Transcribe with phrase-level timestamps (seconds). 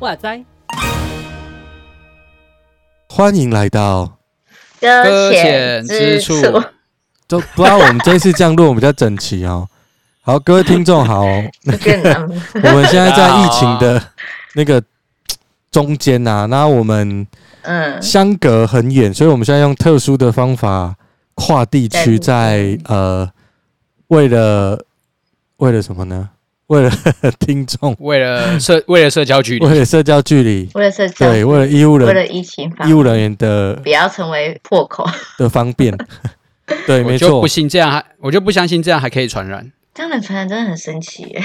[0.00, 0.44] 哇塞！
[3.08, 4.18] 欢迎来到
[4.80, 6.34] 搁浅之处。
[7.28, 9.68] 都不知道我们这次这样录，我们比较整齐哦。
[10.22, 11.24] 好，各位听众好，
[11.64, 12.28] 那个
[12.62, 14.02] 我们现在在疫情的
[14.54, 14.82] 那个
[15.70, 17.26] 中间呐、啊，那我们
[17.62, 20.96] 嗯相隔很远，所以我们现在用特殊的方法
[21.34, 23.30] 跨地区，在呃
[24.08, 24.84] 为了
[25.56, 26.30] 为了什么呢？
[26.68, 26.90] 为了
[27.38, 35.94] 听众，为了社，为了社交距离，为了社交距离，为了社交，对，为了医务人，为了疫情，医务人员的不要成为破口 的方便。
[36.86, 39.70] 对，没错，我就不信这样还，我就不相信这样还可以传染。
[39.92, 41.42] 这样的传染真的很神奇耶。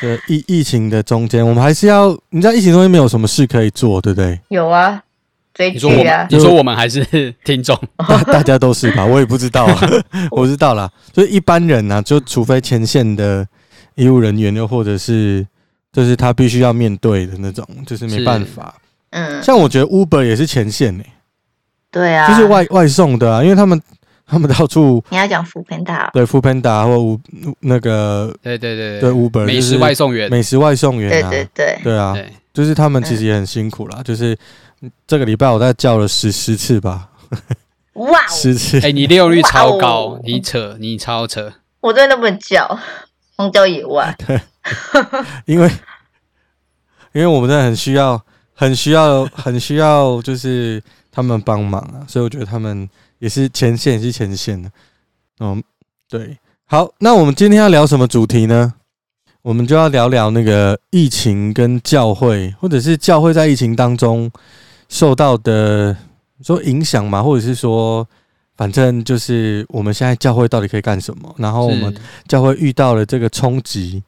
[0.00, 4.40] 对，疫疫情的中间，我们还是要，你知道疫情中间没有什么事可以做，对不对？
[4.48, 5.02] 有啊，
[5.54, 6.26] 追剧啊。
[6.30, 7.04] 你说我们还是
[7.44, 7.78] 听众？
[7.96, 9.04] 大大家都是吧？
[9.04, 9.80] 我也不知道啊，
[10.30, 10.90] 我知道啦。
[11.12, 13.46] 就是一般人呢、啊，就除非前线的。
[13.98, 15.44] 医务人员又或者是，
[15.92, 18.72] 就是他必须要面对的那种，就是没办法。
[19.10, 21.12] 嗯，像我觉得 Uber 也是前线呢、欸。
[21.90, 23.82] 对啊，就是外外送的啊，因为他们
[24.28, 25.02] 他们到处。
[25.08, 26.10] 你要讲 Foodpanda？
[26.12, 27.18] 对，Foodpanda 或五
[27.60, 32.14] 那个，对对对对 Uber 美食外送员，美食外送员啊，对对对，对啊，
[32.52, 34.02] 就是他们其实也很辛苦啦。
[34.04, 34.38] 就是
[35.06, 37.08] 这个礼拜我大概叫了十十次吧，
[37.94, 38.78] 哇，十次！
[38.80, 42.78] 哎，你利用率超高，你扯，你超扯，我真的那么叫。
[43.40, 44.40] 荒郊野外，对，
[45.46, 45.70] 因为
[47.12, 48.20] 因为我们真的很需要，
[48.52, 54.70] 很需要，很需要，就是他们帮忙啊，所以我觉得他们也是前线，也是前线的。
[55.40, 55.62] 嗯，
[56.08, 58.74] 对，好，那我们今天要聊什么主题呢？
[59.42, 64.30] 我们就要聊聊那个疫情跟教会，或者是教会在疫情当中
[64.88, 65.96] 受到的
[66.42, 68.06] 说影响嘛，或者是说。
[68.58, 71.32] 反正就是我们现在教会到底可以干什么？
[71.38, 74.02] 然后我们教会遇到了这个冲击，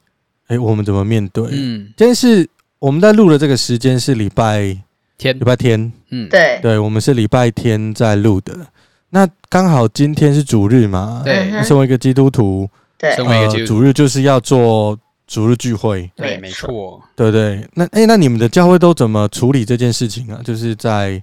[0.48, 1.46] 哎、欸，我们怎么面对？
[1.52, 2.48] 嗯，今天是
[2.80, 4.76] 我们在录的这个时间是礼拜
[5.16, 8.66] 天，礼拜天，嗯，对，对，我们是礼拜天在录的。
[9.10, 17.66] 那刚好今天是主日嘛，对，身为一个基督徒，对，身为一个基督徒，主日就是要做主日聚会，对，没错，对对。
[17.74, 20.40] 那哎、欸，那你们的教会都怎么处理这件事情啊？
[20.44, 21.20] 就是在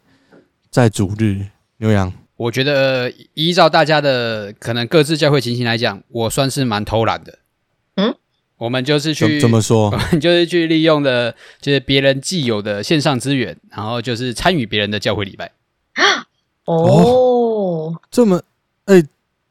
[0.69, 1.39] 在主日，
[1.77, 2.11] 牛羊。
[2.35, 7.39] 我觉得依照大家的可能各自教会情形来讲，我算是蛮偷懒的。
[7.95, 8.13] 嗯，
[8.57, 9.85] 我们就是去怎么说？
[9.91, 15.51] 我们就是去利用的，就是别人既有的线上资源，然后就是参与别人的教会礼拜。
[15.93, 16.27] 啊
[16.65, 17.36] 哦，
[18.09, 18.41] 这么
[18.85, 19.07] 哎、欸，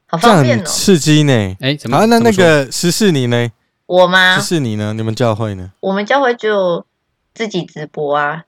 [0.07, 1.33] 好方便哦，刺激呢？
[1.33, 1.97] 哎、欸，怎么？
[1.97, 3.51] 啊、那那个十四你呢？
[3.85, 4.35] 我吗？
[4.35, 4.93] 十四你呢？
[4.93, 5.71] 你们教会呢？
[5.79, 6.85] 我们教会就
[7.33, 8.43] 自己直播啊。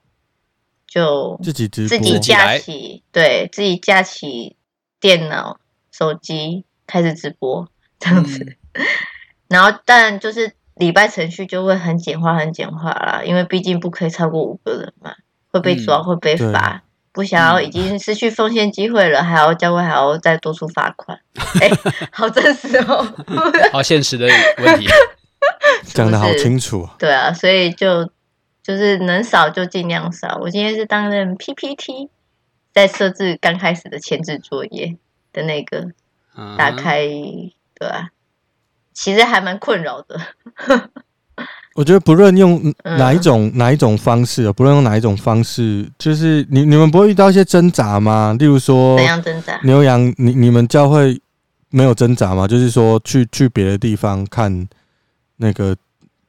[0.91, 4.55] 就自己直播，自己架起，对自己架起
[4.99, 5.59] 电脑、
[5.91, 7.69] 手机开始直播
[7.99, 8.57] 这样子。
[8.73, 8.83] 嗯、
[9.47, 15.13] 然后，但就是礼拜程序就会很简化、很简化啦，因为毕竟不可以超过五个人嘛，
[15.51, 16.81] 会被抓、嗯、会被罚。
[17.19, 21.19] 不想要已经失去奉献机会了，还要教会还要再多出罚款。
[21.59, 23.05] 哎、欸，好真实哦，
[23.73, 24.25] 好现实的
[24.59, 24.87] 问题，
[25.93, 26.87] 讲的好清楚。
[26.97, 28.09] 对啊，所以就。
[28.61, 30.37] 就是能少就尽量少。
[30.41, 32.09] 我今天是担任 PPT，
[32.71, 34.95] 在设置刚开始的前置作业
[35.33, 35.87] 的那个
[36.55, 37.07] 打开，
[37.73, 38.09] 对啊，
[38.93, 40.19] 其实还蛮困扰的。
[41.79, 48.35] 我觉得不论用哪一种、嗯、哪一种方式，不论用哪一种方式，就是你你们不会遇到一些挣扎吗？
[48.37, 49.57] 例如说，怎样挣扎？
[49.63, 51.17] 牛羊，你你们教会
[51.69, 52.45] 没有挣扎吗？
[52.45, 54.67] 就是说去去别的地方看
[55.37, 55.75] 那个。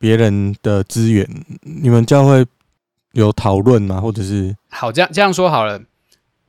[0.03, 1.29] 别人的资源，
[1.61, 2.43] 你们教会
[3.13, 4.01] 有讨论吗？
[4.01, 5.79] 或者是好这样这样说好了，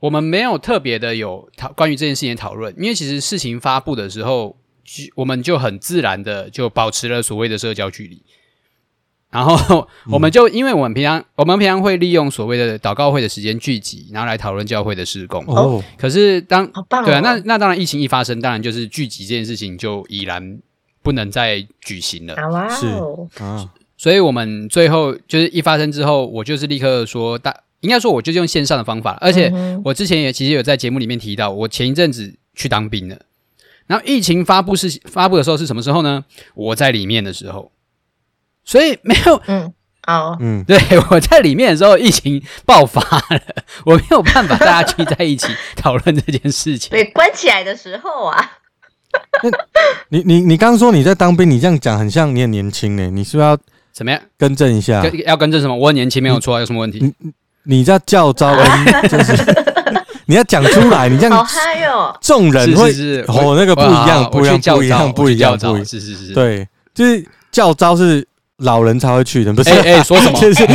[0.00, 4.56] 我们没有特别的有讨关于这件事情的讨论，因为其实事情发布的时候，
[5.16, 8.22] 我们就很自然的就保持了所谓的社交距离，
[9.32, 15.44] 然后我们就因为我们平常我们平常会利用所谓的祷告会的时间聚集，然后来讨论教会的事工。
[15.48, 20.60] 哦，可是当好棒哦，对啊，那那当然疫情一发生，当然就是聚集这件事情就已然。
[21.04, 22.36] 不能再举行了，
[22.70, 22.86] 是。
[23.42, 29.52] 啊，所以我们最后就是一发生之后，我就是立刻说大，应该说我就是用线上的方法，而且
[29.84, 33.18] 我之前也其实有在节目里面提到，我前一阵子去当兵了，
[33.88, 36.24] 然后疫情发布是发布的时候是什么时候呢？
[36.54, 37.72] 我在里面的时候，
[38.64, 39.72] 所以没有，嗯，
[40.06, 40.78] 哦，嗯，对，
[41.10, 43.40] 我在里面的时候，疫情爆发了，
[43.84, 48.52] 我没有办法大家聚在一起讨论这件事情， 被关起来的时候啊。
[49.42, 49.50] 那
[50.08, 53.10] 你你你刚刚说你在当兵，你这样讲很像你很年轻呢。
[53.10, 53.58] 你是不是要
[53.92, 54.18] 怎么样？
[54.38, 55.76] 更正一下，要更正什么？
[55.76, 56.98] 我很年轻没有错，有什么问题？
[57.18, 57.32] 你
[57.64, 59.36] 你叫教召跟就是
[60.24, 62.16] 你要讲出来，你这样 好嗨哦！
[62.22, 62.90] 众人会
[63.28, 68.26] 哦，那个不一样，不一样，不一样，不一样，不一样，是是是，对，就是教招是
[68.62, 69.70] 老人才会去的，不是？
[69.70, 70.38] 哎，说什么？
[70.40, 70.66] 就是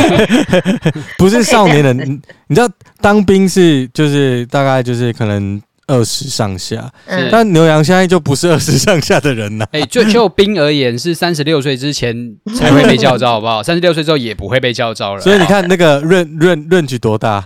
[1.18, 2.20] 不是少年人？
[2.46, 2.68] 你知道
[3.00, 5.60] 当兵是就是大概就是可能。
[5.90, 9.64] 二十上下，嗯、但牛羊现在就不是二十上下的人了。
[9.72, 12.14] 哎、欸，就 就兵而言，是三十六岁之前
[12.54, 13.62] 才会被叫招，好不好？
[13.62, 15.20] 三十六岁之后也不会被叫招了。
[15.22, 17.42] 所以你看那个 range range 多大？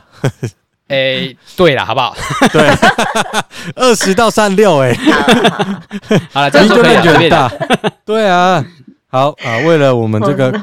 [0.88, 2.16] 哎、欸，对了，好不好？
[2.52, 2.68] 对，
[3.76, 4.92] 二十到三十六，哎，
[6.32, 7.02] 好了，这样就可以了。
[7.02, 7.52] 很大，
[8.04, 8.64] 对啊，
[9.12, 10.60] 好啊，为了我们这个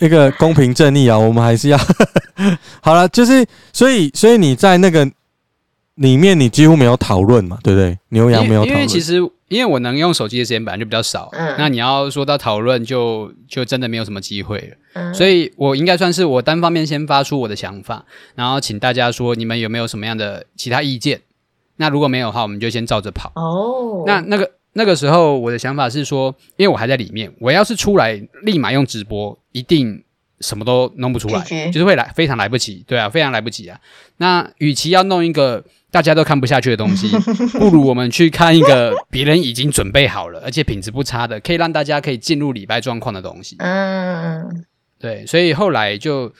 [0.00, 1.78] 一个公平正义啊，我们还是要
[2.82, 5.08] 好了，就是所以所以你在那个。
[5.96, 7.96] 里面你几乎没有讨论嘛，对不对？
[8.08, 9.16] 牛羊没有讨论，因为其实
[9.48, 21.20] 因为我能用手机的时间本来就比较少，嗯，那你要说到讨论，就就真的没有什么机会了，嗯，所以我应该算是我单方面先发出我的想法，然后请大家说你们有没有什么样的其他意见？
[21.76, 23.30] 那如果没有的话，我们就先照着跑。
[23.36, 30.04] 哦，那那个那个时候我的想法是说，因为我还在里面，我要是出来立马用直播，一定。
[30.40, 31.40] 什么都弄不出来，
[31.70, 33.78] 就是会来非常来不及，对啊，非常来不及啊。
[34.16, 37.06] 那与其要弄一个大家都看不下去的东西，
[37.56, 43.54] 不如我们去看一个别人已经准备好了，而且品质不差的，可以让大家可以进入礼拜状况的东西。
[43.60, 44.64] 嗯，
[44.98, 46.32] 对，所以后来就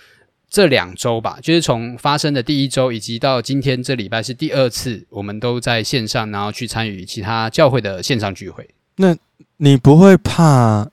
[0.52, 8.68] 这两周吧，就是从发生的第一周，以及到今天这礼拜是第二次，我们都在线上，然后去参与其他教会的线上聚会。
[8.96, 9.16] 那
[9.56, 10.90] 你不会怕？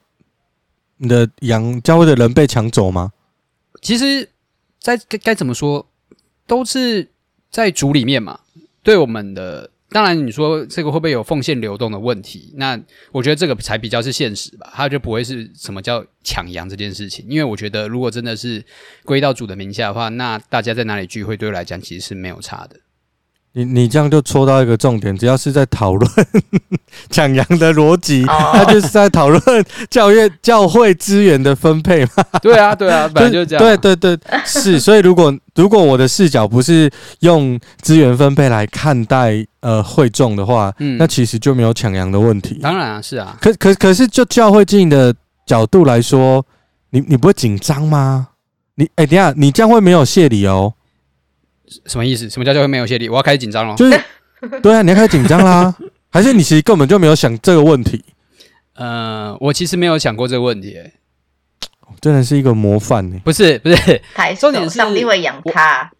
[0.95, 3.11] 你的羊教会的人被抢走吗？
[3.81, 4.29] 其实，
[4.79, 5.85] 在该该怎么说，
[6.47, 7.09] 都是
[7.51, 8.39] 在主里面嘛。
[8.81, 12.53] 对我们的，当然你说这个会不会有奉献流动的问题？
[12.57, 12.80] 那
[13.12, 14.71] 我觉得这个才比较是现实吧。
[14.75, 17.25] 它就不会是什么叫抢羊这件事情。
[17.27, 18.63] 因为我觉得，如果真的是
[19.03, 22.80] 归到主的名下的话，那大家在哪里聚会，对我来讲其实是没有差的。
[23.53, 26.11] 你你这样就戳到一个重点，只要是在讨论
[27.09, 29.41] 抢羊的逻辑，他就是在讨论
[29.89, 32.11] 教育教会资源的分配嘛。
[32.41, 33.63] 对啊，对啊， 本来就这样。
[33.63, 34.79] 对对对，是。
[34.79, 36.89] 所以如果如果我的视角不是
[37.21, 42.59] 用资源分配来看待呃会众的话，嗯，那其实就没有抢羊的问题。
[42.61, 43.35] 当然啊，是啊。
[43.41, 45.13] 可可可是就教会经营的
[45.45, 46.45] 角度来说，
[46.91, 48.27] 你你不会紧张吗？
[48.75, 50.73] 你哎、欸，等下，你这样会没有谢礼哦。
[51.86, 52.30] 什么意思？
[52.30, 53.10] 什么叫教会没有谢礼？
[53.10, 53.75] 我要开始紧张了。
[53.75, 54.01] 就是，
[54.62, 55.74] 对啊，你要开始紧张啦。
[56.12, 58.04] 还是你其实根本就没有想这个问题？
[58.75, 60.94] 呃，我其实没有想过这个问题、欸。
[62.01, 63.21] 真的是一个模范呢、欸。
[63.25, 64.01] 不是，不是，
[64.39, 65.92] 重点是上帝会养他。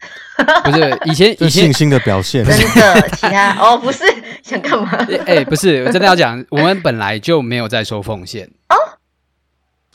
[0.64, 2.44] 不是，以前 以前信心的表现。
[2.44, 4.04] 真的，其他哦，不是
[4.42, 4.88] 想干嘛？
[5.26, 8.46] 哎、欸，不是，我真的要讲，我们本来就没有在收奉献。
[8.68, 8.74] 哦。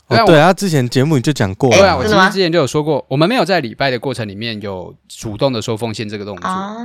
[0.08, 1.76] 哦、对啊，之前节目你就讲过了。
[1.76, 6.48] 对啊，我其实之前就有说过，我们没有在礼拜的过程里面有主动的收奉献这个动作。
[6.48, 6.76] 啊，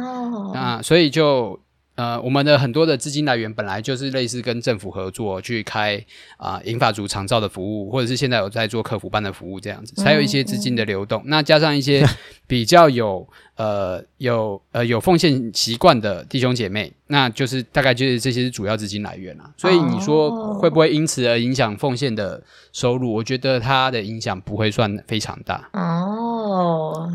[0.54, 1.60] 那所以就。
[2.02, 6.04] 呃，我们的很多的资金来源本来就是类似跟政府合作去开
[6.38, 11.22] 啊，银发族长照的服务，或者是现在有在做客服班的服务这样子，才有一些资金的流动。
[11.22, 12.04] 嗯、那加上一些
[12.48, 19.52] 比较有呃有呃有奉献习惯的弟兄姐妹，那就是大概就是这些是主要资金来源啊。
[19.56, 22.42] 所以你说会不会因此而影响奉献的
[22.74, 23.14] 收入？
[23.14, 25.70] 我觉得它的影响不会算非常大。
[25.74, 27.12] 哦。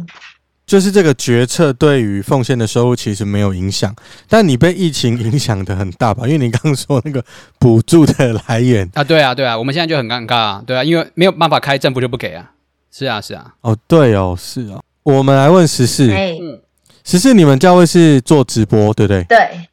[0.67, 3.95] 就是这个决策对于奉献的收入其实没有影响，
[4.29, 6.27] 但你被疫情影响的很大吧？
[6.27, 7.25] 因为你刚刚说那个
[7.61, 8.91] 补助的来源。
[8.95, 12.51] 啊，对啊，对啊，我们现在就很尴尬啊，对啊，因为没有办法开，政府就不给啊，
[12.91, 16.61] 是啊，是啊，哦，对哦，是哦，我们来问十四，嗯，
[17.05, 19.23] 十四，你们教会是做直播，对不对？
[19.29, 19.69] 对，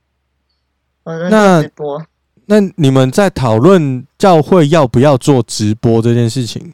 [1.04, 2.06] 我们做直播，
[2.46, 6.72] 那那你们在讨论教会要不要做直播这件事情，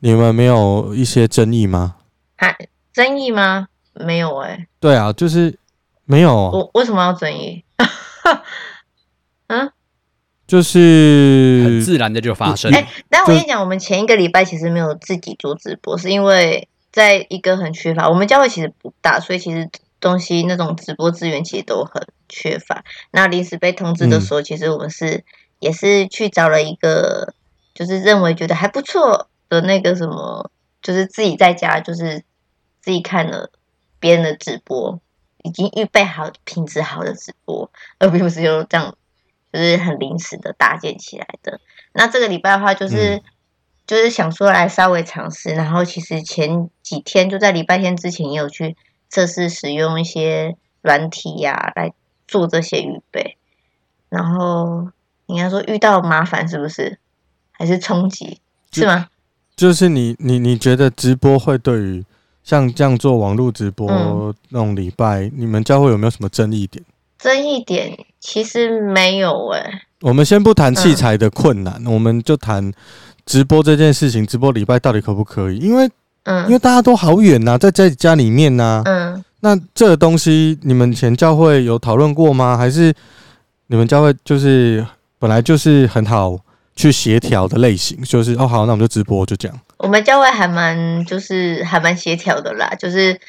[0.00, 1.94] 你们没有一些争议吗？
[2.36, 2.52] 还
[2.94, 3.68] 争议吗？
[3.92, 4.66] 没有哎、欸。
[4.80, 5.58] 对啊，就是
[6.04, 6.32] 没有。
[6.32, 7.64] 我为什么要争议？
[9.48, 9.70] 嗯，
[10.46, 12.72] 就是很自然的就发生。
[12.72, 18.08] 哎、欸，但我跟你讲，我们前一个礼拜其实没有自己做直播，是因为在一个很缺乏。
[18.08, 19.68] 我们教会其实不大，所以其实
[20.00, 22.84] 东西那种直播资源其实都很缺乏。
[23.10, 25.24] 那临时被通知的时候，嗯、其实我们是
[25.58, 27.34] 也是去找了一个，
[27.74, 32.22] 就是认为觉得还不错的那个什么，就是自己在家就是。
[32.84, 33.50] 自己看了
[33.98, 35.00] 别人的直播，
[35.42, 38.94] 已经预备好品质好的直播，而并不是就这样，
[39.50, 41.58] 就是很临时的搭建起来的。
[41.94, 43.22] 那这个礼拜的话，就是、嗯、
[43.86, 48.76] 就是想说来稍微尝试，然后其实前几天就在礼拜天之前也有去
[49.08, 51.94] 测试使用一些软体呀、啊、来
[52.28, 53.38] 做这些预备，
[54.10, 54.90] 然后
[55.24, 56.98] 应该说遇到麻烦是不是？
[57.56, 58.40] 还是冲击
[58.72, 59.08] 是吗？
[59.54, 62.04] 就是你你你觉得直播会对于
[62.44, 63.90] 像这样做网络直播
[64.50, 66.84] 那种礼拜，嗯、你们教会有没有什么争议点？
[67.18, 69.82] 争议点其实没有哎、欸。
[70.02, 72.70] 我们先不谈器材的困难，嗯、我们就谈
[73.24, 74.26] 直播这件事情。
[74.26, 75.56] 直播礼拜到底可不可以？
[75.56, 75.88] 因为，
[76.24, 82.58] 嗯，因为大家都好远呐、啊，在在家里面呐、啊，嗯，那这个东西你们前教会有讨论过吗？
[82.58, 82.92] 还是
[83.68, 84.86] 你们教会就是
[85.18, 86.38] 本来就是很好
[86.76, 88.02] 去协调的类型？
[88.02, 89.60] 就是哦，好，那我们就直播，就这样。
[89.78, 93.20] 我们教会还蛮就是还蛮协调的啦，就是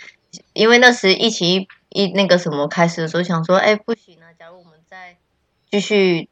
[0.53, 5.17] 因为那时疫情一一那个什么开始的时候，想说，哎、欸，不行啊，假如我们再
[5.69, 6.29] 继续。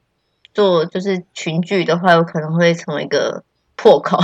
[0.55, 3.43] 做就是群聚的话，有可能会成为一个
[3.75, 4.19] 破口，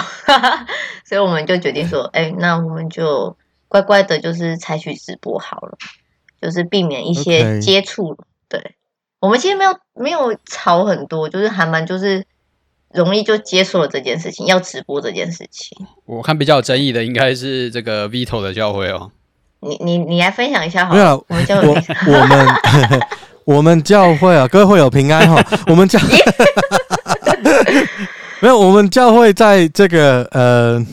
[1.03, 3.35] 所以我们就决定说，哎、欸，那我们就
[3.67, 5.75] 乖乖的，就是采取直播好了，
[6.39, 8.15] 就是避免一些接触。
[8.47, 8.75] 对，
[9.19, 12.23] 我们其实没有没有吵很多，就是还蛮就是
[12.93, 15.77] 容易就接受了这件事情，要直播这件事情。
[16.05, 19.11] 我看比较有争议的应该是这个 Vito 的教会哦，
[19.61, 21.73] 你你你来分享一下好了，没有，我们教会我，
[22.25, 22.47] 们。
[23.49, 25.43] 我们教会啊，各位会有平安哈。
[25.65, 25.99] 我们教
[28.41, 30.85] 没有，我们教会在这个呃，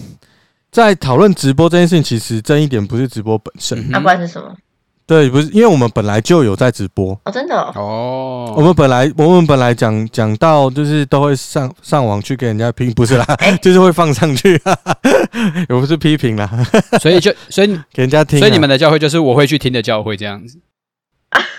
[0.73, 4.57] 在讨论直播这件事情，其实争议点不是直播本身，那不然是什么？
[5.07, 8.53] 对，不是，因为我们本来就有在直播哦，真的哦。
[8.57, 14.61] 我们本来我们本来讲讲到就是都会上上网去给人家拼，不是啦， 欸、就是会放上去，
[15.71, 16.51] 也不是批评啦。
[17.01, 20.59] 所以就所以给人家听，所以你们的教会就是我会去听的教会这样子。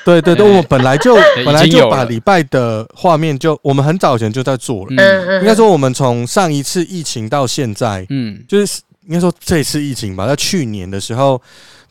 [0.03, 4.87] 对对对， 我们本来就本来就把礼拜的画面就我们很早以前就在做了。
[4.97, 11.41] 嗯，应该说我们从上一次疫情到现在，嗯，就是应该说这次疫情吧，在去年的时候，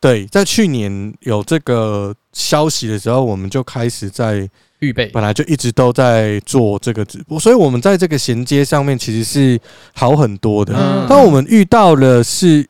[0.01, 4.49] 对，在去年有这个消息的时候，我们就开始在
[4.81, 9.61] 预备，本来就一直都在做这个直播，所以我们在这个衔接上面其实是
[9.95, 11.07] 好很多的。
[11.09, 12.67] 但我们遇到了是，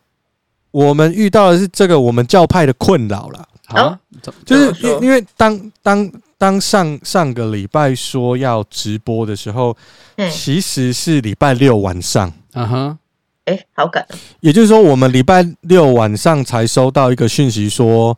[0.71, 3.49] 我们遇到的是这个我们教派的困扰了。
[3.66, 3.99] 啊，
[4.45, 9.76] 就是因因为当当当上上个礼拜说要直播的时候，
[10.30, 12.33] 其实是礼拜六晚上。
[12.52, 12.99] 嗯哼，
[13.46, 14.06] 哎，好赶。
[14.40, 18.16] 也就是说，我们礼拜六晚上才收到一个讯息，说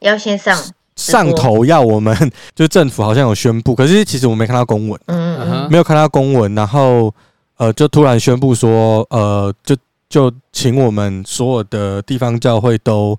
[0.00, 0.58] 要先上
[0.96, 2.14] 上头，要我们
[2.54, 7.14] 就政府好像有宣布，可是其实我没看到公文，嗯嗯，没有看到公文，然后
[7.58, 9.76] 呃，就突然宣布说，呃，就
[10.08, 13.18] 就请我们所有的地方教会都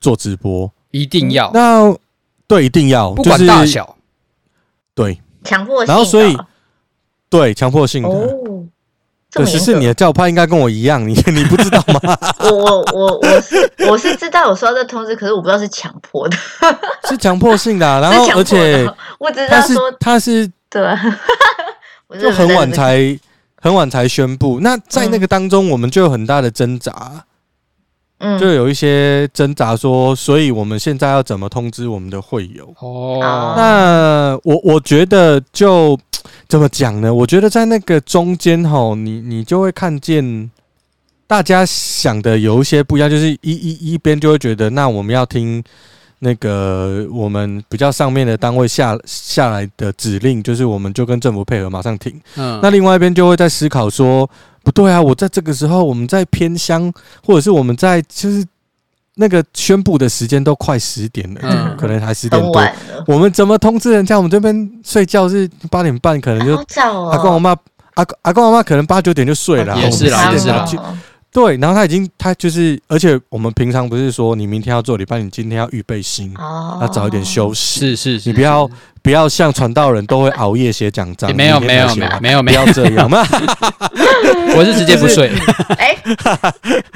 [0.00, 0.70] 做直播。
[0.90, 1.50] 一定要。
[1.52, 1.94] 那
[2.46, 3.96] 对，一定要，不管大小，
[4.94, 6.34] 对，强迫性，然后所以
[7.28, 8.08] 对强迫性的。
[8.08, 8.57] 哦，
[9.32, 12.18] 可是是你的教派应该跟我一样，你 你不知道吗？
[12.40, 16.36] 我我我我是我是知道我收到这通知，可是我不知道是强迫的，
[17.08, 20.82] 是强迫性的，然后而且我知道说他是对，
[22.20, 23.18] 就很晚才
[23.60, 27.24] 很晚才宣布，那在那个当中，我们就有很大的挣扎。
[28.20, 32.74] 嗯，就有一些挣扎，说，所以我们现在要怎么通知我们的会友？
[32.80, 35.96] 哦，那我我觉得就
[36.48, 37.14] 怎么讲呢？
[37.14, 40.50] 我觉得在那个中间哈，你你就会看见
[41.28, 45.62] 大家想的有一些不一样，就是一一一边就会觉得，那我们要听
[46.18, 52.20] 那个我们比较上面的单位下下来的指令，就是我们就跟政府配合，马上停。
[52.34, 54.28] 嗯，那另外一边就会在思考说。
[54.68, 55.00] 不对啊！
[55.00, 56.92] 我在这个时候，我们在偏乡，
[57.24, 58.44] 或者是我们在就是
[59.14, 62.62] 那个宣布的时间都快十点了，嗯、可能还十点多。
[63.06, 64.18] 我们怎么通知人家？
[64.18, 66.54] 我们这边睡觉是八点半，可能就
[67.08, 67.56] 阿公阿妈
[67.94, 69.74] 阿阿公阿妈可能八九点就睡了。
[69.78, 70.68] 也是啦，也是啦。
[71.30, 76.34] 对，然后他已经他就是，而且我们平常不是说你明天要做礼拜，你今天要预备心，
[76.80, 77.80] 要早一点休息。
[77.80, 78.68] 是是，是你不要。
[79.00, 83.08] 不要像传道人都会熬夜写讲章， 没有没有没有没有，不要这样。
[83.08, 83.24] 嘛！
[84.54, 85.32] 我是直接不睡，
[85.78, 85.96] 哎，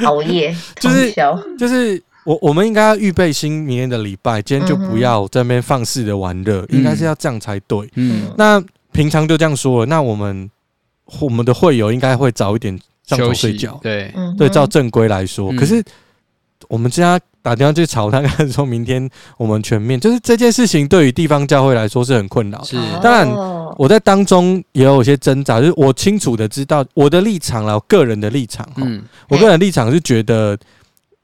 [0.04, 1.14] 熬夜就是
[1.58, 7.88] 就是我我们应该要预备心明天的礼拜，今天就不要在那边放肆的玩乐，应该是要这样才对。
[7.94, 8.62] 嗯，那
[8.92, 10.50] 平常就这样说了，那我们
[11.20, 15.82] 我们的会友应该会早一点上床睡觉，对对，照正规来说，可是
[16.68, 17.20] 我们家。
[17.44, 22.62] 打电话去吵他，跟说明天我们全面，就是这件事情对于地方教会来说是很困扰。
[22.62, 23.28] 是，当然
[23.76, 28.64] 我在当中也有一些挣扎，就是我清楚的知道我的立场了，我个人的立场。
[28.76, 30.56] 嗯，我个人立场是觉得，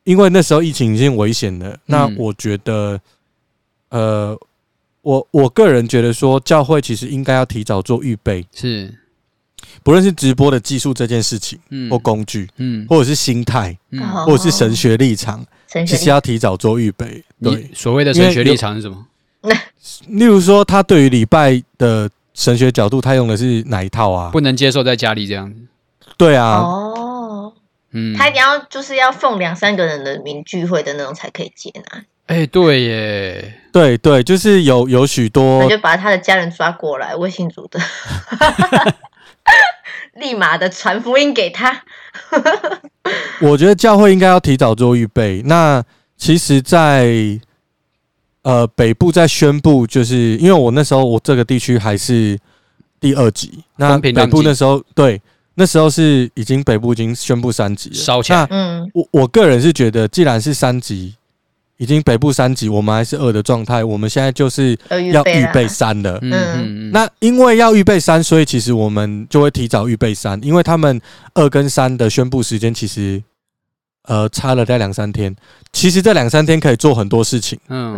[0.03, 3.01] 因为那时候疫情已经危险了，那我觉得，
[3.91, 4.37] 呃，
[5.03, 8.45] 我我个人觉得说，教会其实应该要提早做预备。
[8.53, 8.93] 是。
[9.83, 15.45] 不论是直播的技术这件事情，嗯，或工具，嗯，或者是心态，嗯，或者是神学立场，
[15.87, 17.25] 其实要提早做预备。
[17.43, 19.07] 对，所谓的神学立场是什么？
[20.09, 24.31] 例如说，他对于礼拜的神学角度，他用的是哪一套啊？
[24.33, 25.61] 不能接受在家里这样子。
[26.17, 27.53] 对啊，哦，
[27.93, 32.03] 嗯，他一定要就是要奉两三个人的名聚会的那种才可以接纳。
[32.27, 37.81] 哎，对耶，对对，就是有有许多，那就把他的家人抓过来，微信组的，
[40.15, 41.85] 立马的传福音给他。
[43.41, 45.43] 我觉得教会应该要提早做预备。
[45.45, 45.83] 那
[46.17, 47.41] 其实在，在
[48.43, 52.39] 呃北部在宣布，就是因为我那时候我这个地区还是
[53.01, 55.21] 第二级，那北部那时候对。
[55.61, 58.47] 那时候是已经北部已经宣布三级了，烧起来。
[58.49, 61.17] 嗯，我我个人是觉得，既然是三级，
[61.79, 64.77] 已经北部三级，我们还是二的状态，我们现在就是
[65.13, 66.19] 要预备三了。
[66.21, 66.91] 嗯嗯。
[66.93, 71.01] 那因为要预备三，所以其实我们就会提早预备三，因为他们
[71.35, 73.23] 二跟三的宣布时间其实
[74.03, 75.35] 呃差了大概两三天，
[75.73, 77.59] 其实这两三天可以做很多事情。
[77.69, 77.97] 嗯。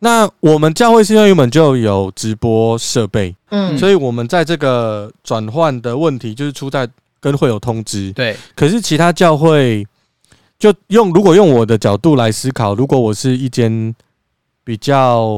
[0.00, 6.88] 那我们教会是因为原本就有直播设备，嗯，所以我们在这个转换的问题就是出在
[7.18, 8.36] 跟会有通知，对。
[8.54, 9.84] 可是其他教会
[10.58, 13.94] 就用，如果用我的角度来思考，如果我是一间
[14.64, 15.28] 比较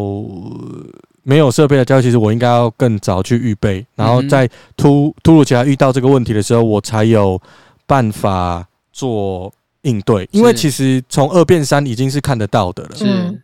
[1.23, 7.41] 没有设备的教育，其实我应该要更早去预备，然后在突突如其来遇到这个问题的时候，我才有
[7.87, 10.27] 办法做应对。
[10.33, 13.43] 因为其实从二变三已经是看得到的了，是。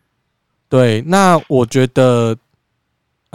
[0.68, 2.36] 对，那我觉得，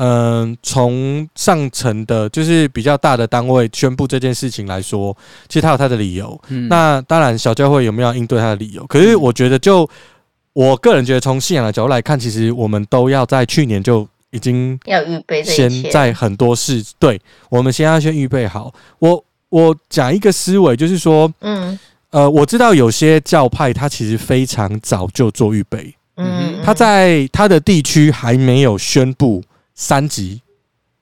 [0.03, 5.15] 嗯，从上层的，就是比较大的单位宣布这件事情来说，
[5.48, 6.41] 其实他有他的理由。
[6.48, 8.84] 嗯，那当然，小教会有没有要应对他的理由？
[8.88, 9.88] 可是我觉得，就
[10.53, 18.74] 我个人觉得，从信仰的角度来看，其实我们都要在去年就已经要预备，先在很多事，对，我们先要先预备好。
[18.98, 21.77] 我我讲一个思维，就是说，嗯，
[22.10, 25.93] 呃，我知道有些教派他其实非常早就做预备。
[26.17, 29.43] 嗯，他在他的地区还没有宣布
[29.81, 30.39] 三级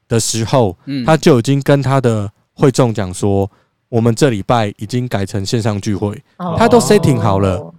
[0.08, 3.52] 的时候，嗯，他就已经跟他的会众讲说，
[3.90, 6.18] 我们这礼拜已经改成线上聚会，
[6.58, 7.74] 他都 setting 好了。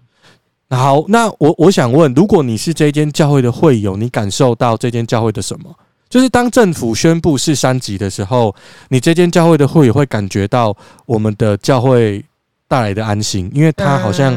[0.68, 5.74] 好，那我我想问，如果你是这间教会的会友，你感受到这间教会的什么？
[6.10, 8.54] 就是当政府宣布是三级的时候，
[8.90, 12.22] 你这间教会的会友会感觉到我们的教会
[12.68, 14.36] 带来的安心，因为他好像。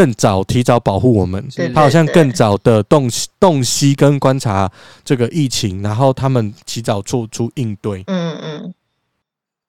[0.00, 3.06] 更早提早保护我们，他好像更早的洞
[3.38, 4.70] 洞悉跟观察
[5.04, 8.02] 这个疫情，然后他们提早做出应对。
[8.06, 8.74] 嗯嗯。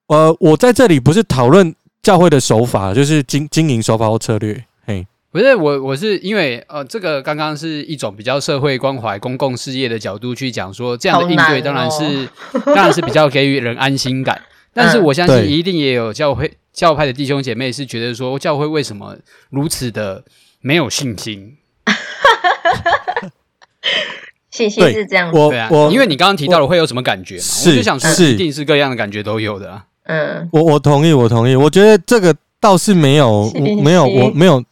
[0.08, 4.64] 呃，我在这里不是讨论教会的手法，就是经经营手法或策略。
[4.86, 12.30] 嘿，不是我，我是因为呃，这个刚刚是一种比较社会关怀、公共事业的角度去讲说，这样的应对当然是
[12.68, 14.42] 当然是比较给予人安心感。
[14.74, 16.54] 但是我相信一定也有教会。
[16.74, 19.18] 教派的弟兄姐妹是觉得说，教会为什么
[19.50, 20.24] 如此的
[20.62, 21.58] 没有信心？
[24.50, 27.44] 信心是这样，对啊，因为你刚刚提到了会有什么感觉嘛？
[27.66, 29.86] 我就想说，一定是各样的感觉都有的啊。
[30.04, 31.56] 嗯，我我同意，我同意。
[31.56, 33.52] 我觉得这个倒是没有，
[33.84, 34.64] 没有，我没有。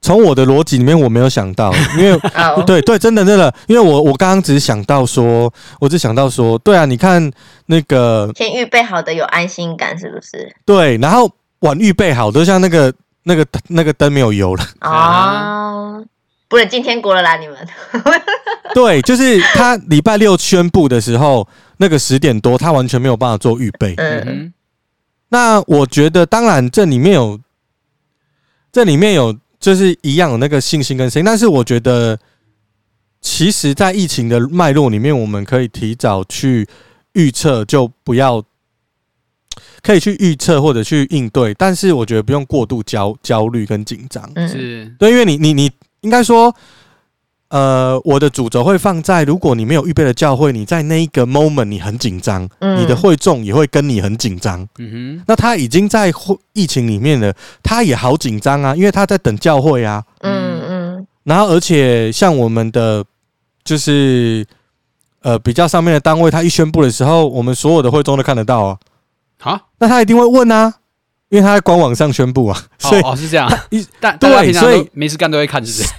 [0.00, 2.18] 从我的逻辑里面，我没有想到， 因为
[2.64, 7.30] 对对，真的真的，因为我我刚刚只是想到说，我只想到说，对啊，你看
[7.66, 10.54] 那个先预备好的有安心感，是不是？
[10.64, 11.28] 对，然后
[11.60, 16.00] 晚预备好，都像那个那个那个灯没有油了啊，
[16.48, 17.56] 不能今天过了啦，你们。
[18.74, 21.46] 对，就是他礼拜六宣布的时候，
[21.78, 23.94] 那个十点多，他完全没有办法做预备。
[23.96, 24.54] 嗯，
[25.30, 27.40] 那我觉得，当然这里面有，
[28.70, 29.36] 这里面有。
[29.58, 32.18] 就是一样有那个信心跟声音，但是我觉得，
[33.20, 36.66] 其实，在疫情的脉络里面，我们可以提早去
[37.12, 38.42] 预测，就不要
[39.82, 44.28] 可以去预测或者去应对，但是我觉得不用过度焦焦虑跟紧张。
[44.48, 45.70] 是对，因为你你你
[46.02, 46.54] 应该说。
[47.50, 54.60] 呃，我的主轴会放在，如果你没有预备的教会，你在那一个 moment 你很紧张，嗯、你的会众也会跟你很紧张。
[54.78, 56.12] 嗯哼，那他已经在
[56.52, 60.04] 疫情里面了，他也好紧张啊，因为他在等教会啊。
[60.20, 61.06] 嗯嗯。
[61.24, 63.02] 然后，而且像我们的
[63.64, 64.46] 就是
[65.22, 68.78] 呃比较上面的单位，他一宣布的时候，我们所有的会众都看得到啊。
[69.38, 70.74] 好，那他一定会问啊，
[71.30, 72.62] 因为他在官网上宣布啊。
[72.78, 73.50] 所以哦，哦，是这样。
[73.70, 75.94] 一但对，所以没事干都会看，是不是？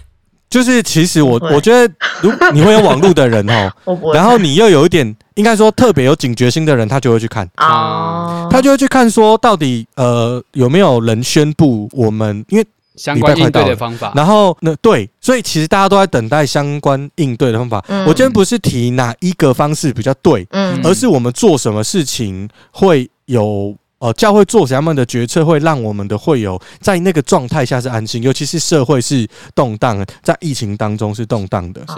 [0.49, 3.71] 就是，其实我我觉得，如 你会有网络的人哦，
[4.13, 7.47] 然后你又有一点，应该说特别有警觉心的人，他就会去看。
[7.55, 17.83] 啊，他就会去看说，到底呃有没有人宣布我们，因为相关应对的方法，然后那对，所以其实大家都在等待相关应对的方法。
[18.07, 23.75] 我今天不是提哪一个方式比较对，嗯，而是我们做什么事情会有。
[23.99, 28.23] 哦，教会做什么样的决策会让我们的会友在那个状态下是安心？
[28.23, 31.81] 尤其是社会是动荡，在疫情当中是动荡的。
[31.81, 31.95] 是，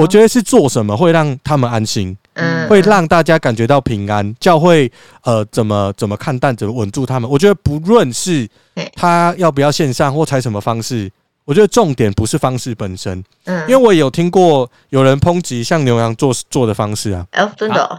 [0.00, 4.34] 我觉得是做什么会让他们安心，嗯，会让大家感觉到平安。
[4.38, 4.90] 教会
[5.22, 7.28] 呃，怎么怎么看待，怎么稳住他们？
[7.28, 8.48] 我觉得不论是
[8.94, 11.10] 他要不要线上或采什么方式？
[11.44, 17.98] 我觉得重点不是方式本身，嗯，因为我有听过有人抨击像牛羊做做的方式啊，哦，真的、哦，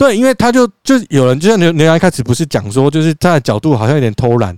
[0.00, 4.56] 对，因为他就就有人就像牛牛羊一开始不是讲说，就是他的角度好像有点偷懒，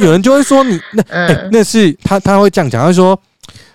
[0.00, 3.16] 有人就会说你那那是他他会这样讲，他会说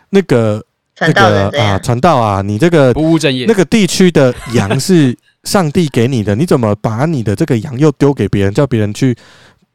[0.10, 0.62] 那个
[0.99, 9.15] 那个啊传道啊，你这个不务正业，那个地区的羊是上帝给你的，你怎么把你的这个羊又丢给别人，叫别人去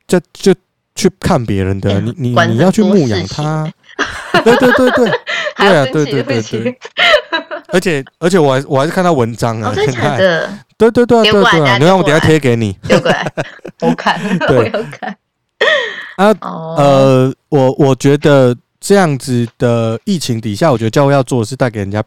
[0.07, 0.55] 就就。
[0.99, 3.71] 去看别人的，你你你要去牧养他，
[4.43, 5.11] 对对对对，
[5.59, 6.79] 对 啊，对对对对，
[7.77, 13.31] 而且而且我还我还是看到文章啊，真的，对对对对对，你让我等下贴给你，丢过来，
[13.85, 15.15] 我看，我要看。
[16.17, 22.03] 啊，呃，我我觉得这样子的疫情底下，我觉得教会要做的是带给人家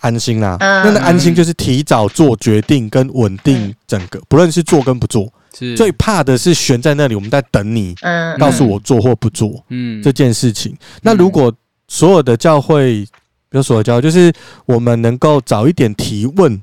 [0.00, 5.32] 安心啦，那那安心就是提早做决定跟稳定整个，不论是做跟不做。
[5.76, 8.36] 最怕的是悬在那里，我们在等你，嗯。
[8.36, 10.76] 告诉我做或不做，嗯，这件事情。
[11.02, 11.54] 那如果
[11.86, 13.06] 所有的教会，
[13.54, 14.32] 比如所教，就是
[14.66, 16.60] 我们能够早一点提问，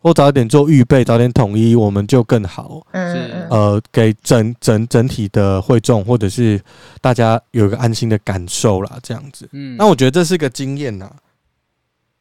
[0.00, 2.86] 或早一点做预备，早点统一，我们就更好。
[2.92, 6.60] 嗯，呃，给整整整体的会众，或者是
[7.00, 9.48] 大家有一个安心的感受啦，这样子。
[9.50, 11.10] 嗯，那我觉得这是个经验呐。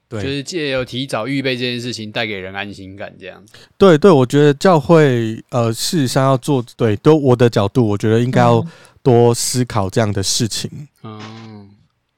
[0.09, 3.53] 对，就是借由提早预备这件事情，带给人安心感，这样子。
[3.77, 8.65] 对对，我觉得教会呃，事实上要做对，都我的角度，我觉得应该要
[9.03, 10.71] 多思考这样的事情。
[11.03, 11.21] 嗯，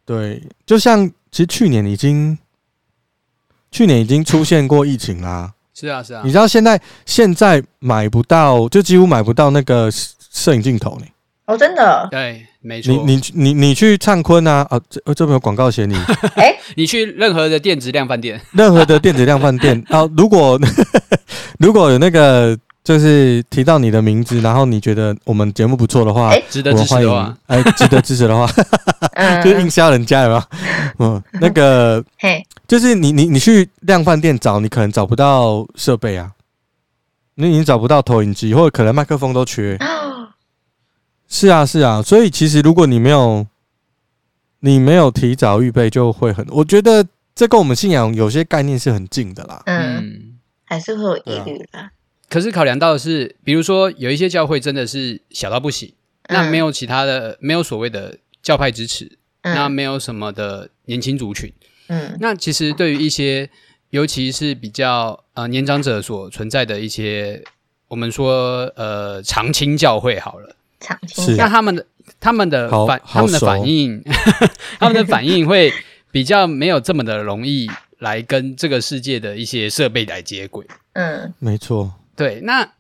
[0.08, 2.38] 对，就像其实去年已经，
[3.70, 5.54] 去年已经出现过疫情啦。
[5.76, 6.22] 是啊，是啊。
[6.24, 11.06] 你知道现在现在买不到，就几乎买不到那个摄影镜头呢。
[11.46, 12.08] 哦，真的？
[12.10, 12.48] 对。
[12.62, 15.96] 没错，你你你你去灿坤啊啊，这这边有广告写你。
[16.36, 20.60] 哎， 你去任何的电子量贩店，任何的电子量贩店啊，如果
[21.60, 28.48] 如果有那个就是提到你的名字，然后你觉得我们节目不错的话，值得支持的话，哎，值得支持的话，
[29.44, 30.44] 就是硬销人家有没有？
[31.00, 36.32] 嗯，那个，嘿，就是你你你去量贩店找，你可能找不到设备啊，
[37.36, 39.78] 你已经找不到投影机，或者可能麦克风都缺。
[41.28, 43.46] 是啊，是啊，所以其实如果你没有，
[44.62, 46.48] 你没有提早预备，就会很。
[46.52, 49.62] 我觉得这跟我们信仰有些概念是很近的啦。
[49.66, 51.90] 嗯，还是会有疑虑的。
[52.28, 61.52] 啊、可是考量到的是，比如说有一些教会真的是小到不行，嗯、那没有其他的，没有所谓的教派支持，嗯、那没有什么的年轻族群。
[61.88, 63.50] 嗯，那其实对于一些，
[63.92, 67.42] 尤其是比较呃年长者所存在的一些，
[67.88, 70.56] 我们说呃长青教会好了。
[71.08, 71.86] 是，那他们的
[72.20, 74.04] 他们的反他们的反应，
[74.80, 75.72] 他们的反应会
[76.12, 80.68] 比较没有这么的容易来跟这个世界的一些设备来接轨。
[80.94, 81.94] 嗯，没错。
[82.18, 82.74] 对，那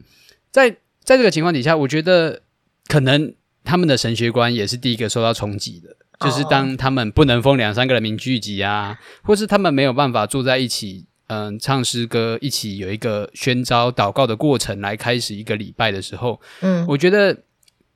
[0.51, 0.69] 在
[1.01, 2.41] 在这个情况底下，我觉得
[2.87, 17.37] 可能他们的神学观也是第一个受到冲击的，就是当他们不能封两三个人民聚集啊，或是他们没有办法坐在一起，嗯，唱诗歌，一起有一个宣召祷告的过程来开始一个礼拜的时候，嗯，我觉得。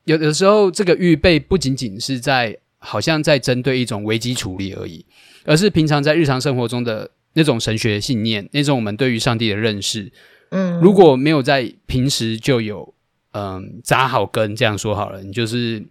[0.06, 5.06] 有的时候，这个预备不仅仅是在好像在针对一种危机处理而已，
[5.45, 10.12] 而是平常在日常生活中的那种神学信念，那种我们对于上帝的认识。
[10.52, 12.94] 嗯，如果没有在平时就有
[13.34, 15.84] 嗯扎好根，这样说好了，你就是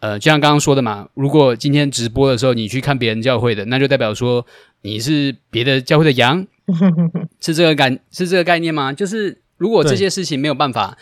[0.00, 4.44] 呃，就像刚刚说的嘛，如果今天直播的时候你去看别人教会的，那就代表说
[4.82, 6.46] 你是别的教会的羊，
[7.38, 8.92] 是这个感是这个概念吗？
[8.92, 10.98] 就是如果这些事情没有办法。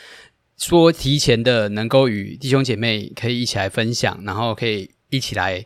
[0.60, 5.64] 说提前的能够与弟兄姐妹可以一起来分享，然后可以一起来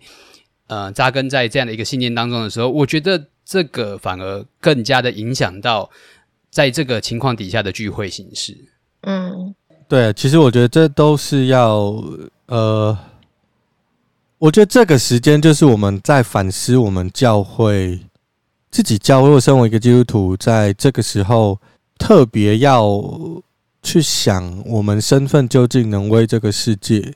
[0.67, 5.91] 呃扎根在这样的一个信念当中的时候，我觉得这个反而更加的影响到
[6.53, 8.57] 在这个情况底下的聚会形式。
[9.01, 9.53] 嗯，
[9.88, 12.01] 对，其实我觉得这都是要
[12.47, 12.97] 呃，
[14.38, 17.99] 我觉得这个时间就是我们在反思我们教会
[18.71, 21.59] 自己教会，或身为一个基督徒，在这个时候
[21.99, 23.03] 特别要。
[23.85, 27.15] 去想我们身份究竟能为这个世界，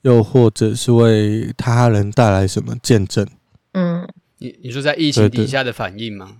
[0.00, 3.28] 又或者是为他人带来什么见证？
[3.72, 6.38] 嗯，你你说在疫情底下的反应吗？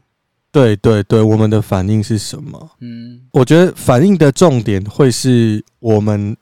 [0.51, 2.71] 对对对，我们的反应是什么？
[2.81, 6.37] 嗯，我觉得反应的重点会是我们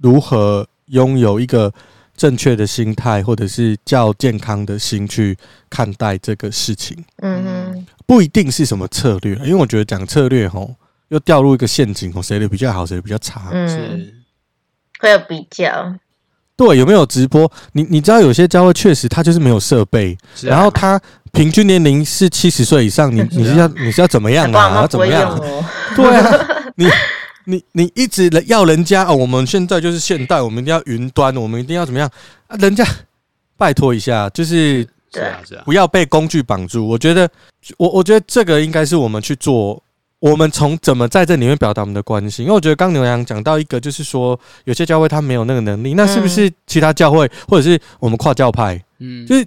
[0.00, 1.72] 如何拥有一个
[2.16, 5.36] 正确的心态，或者是较健康的心去
[5.70, 6.96] 看待这个事情。
[7.18, 10.74] 嗯哼，不一定是什么策略，因为我觉得讲策略吼。
[11.08, 13.50] 又掉入一个陷阱哦，谁的比较好，谁的比较差？
[13.52, 14.10] 嗯，
[14.98, 15.94] 会有比较。
[16.56, 17.50] 对，有没有直播？
[17.72, 21.00] 你你知道有些教会确实他就是没有设备，啊、然后他
[21.32, 24.76] 平均年龄是七十岁以上，你 你是要你是要怎么样啊？
[24.76, 25.38] 要怎么样？
[25.96, 26.88] 对啊，你
[27.46, 32.08] 你你一直要人家哦，我们现在就是现代，我们一定要云端，我们一定要怎么样
[32.46, 32.56] 啊？
[32.58, 32.84] 人家
[33.56, 36.86] 拜托一下，就是是啊是啊，不要被工具绑住。
[36.86, 37.28] 我觉得，
[37.78, 39.82] 我我觉得这个应该是我们去做，
[40.22, 42.44] 我们从怎么在这里面表达我们的关心。
[42.44, 49.44] 因为我觉得刚牛羊讲到一个，就是说有些教会他没有那个能力，那是不是其他教会或者是我们跨教派，嗯，就是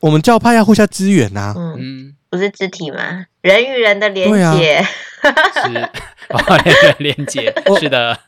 [0.00, 3.24] 我们教派要互相支援呐，嗯，不是肢体吗？
[3.40, 4.84] 人与人的连接。
[5.64, 5.90] 是，
[6.28, 8.18] 哦，连连接是的。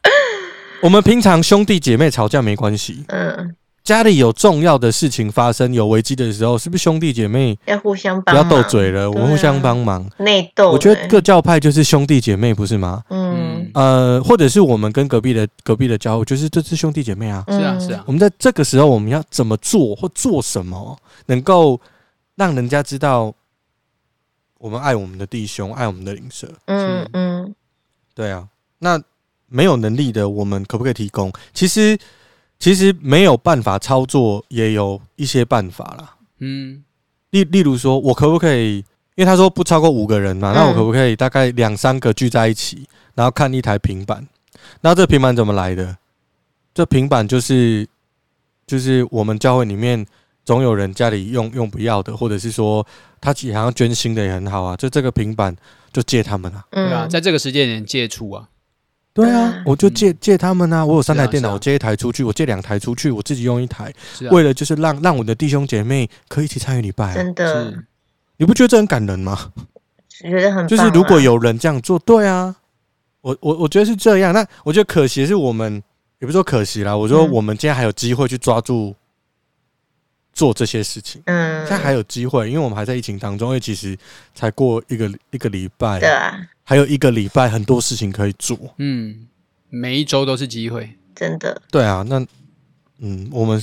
[0.81, 10.09] 我们平常兄弟姐妹吵架没关系，嗯，家里有重要的事情发生，有危机的时候，是不是兄弟姐妹要互相帮，不要斗嘴了，我们互相帮忙。
[10.19, 13.03] 内斗，我觉得各教派就是兄弟姐妹，不是吗？
[13.11, 17.45] 嗯，呃，或者是我们跟隔壁的隔壁的教会，就是这是兄弟姐妹啊。
[17.49, 18.05] 是啊，是啊。
[18.07, 21.81] 我们在这个时候，我们要怎么做或做什么，能够
[22.37, 23.35] 让人家知道？
[24.59, 26.47] 我们爱我们的弟兄，爱我们的邻舍。
[26.66, 27.55] 嗯嗯，
[28.14, 28.47] 对啊。
[28.79, 29.03] 那
[29.49, 31.33] 没有能力的，我们可不可以提供？
[31.55, 31.99] 其实，
[32.61, 36.14] 其实没有办法操作，也有一些办法啦。
[36.38, 36.85] 嗯，
[37.31, 38.77] 例例如说，我可不可以？
[39.16, 44.29] 因为他说不超过五个人嘛，那我可不可以大概两三个聚在一起，然后看一台平板？
[44.83, 45.96] 那这平板怎么来的？
[46.73, 47.88] 这平板就是
[48.66, 50.07] 就是我们教会里面。
[50.42, 52.85] 总有人家里用用不要的，或者是说
[53.20, 54.75] 他想要捐新的也很好啊。
[54.75, 55.55] 就这个平板
[55.92, 58.49] 就借他们啊，对啊，在这个时间点借出啊，
[59.12, 60.85] 对啊，我就借借他们啊。
[60.85, 63.92] 我有三台电脑，我借一台出去，我借两台出去，我自己用一台，
[64.31, 67.14] 为了就是让让我的弟兄姐妹可以一起参与礼拜。
[67.14, 67.75] 真的，
[68.37, 69.51] 你不觉得这很感人吗？
[70.23, 72.55] 觉得很就是如果有人这样做，对啊，
[73.23, 74.33] 我我我觉得是这样。
[74.33, 75.83] 那我觉得可惜是我们，
[76.20, 78.94] 也不是说可惜啦，我说我们今天还有机会去抓住。
[80.40, 83.94] 做这些事情，嗯，现在还有机会，因为我们还在疫情当中，因为其实
[84.35, 89.29] 才过一个一个礼拜，对啊，还有一个礼拜，很多事情可以做，嗯，
[89.68, 92.24] 每一周都是机会，真的，对啊，那，
[93.00, 93.62] 嗯，我们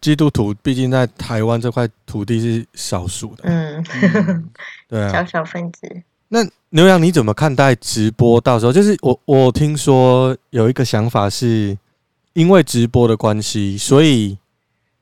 [0.00, 4.50] 基督徒毕竟在台湾这块土地是少数的，嗯，
[4.88, 6.02] 对啊，小小分子。
[6.26, 8.40] 那牛羊你怎么看待直播？
[8.40, 11.78] 到时候就是我我听说有一个想法是，
[12.32, 14.36] 因为直播的关系，所以。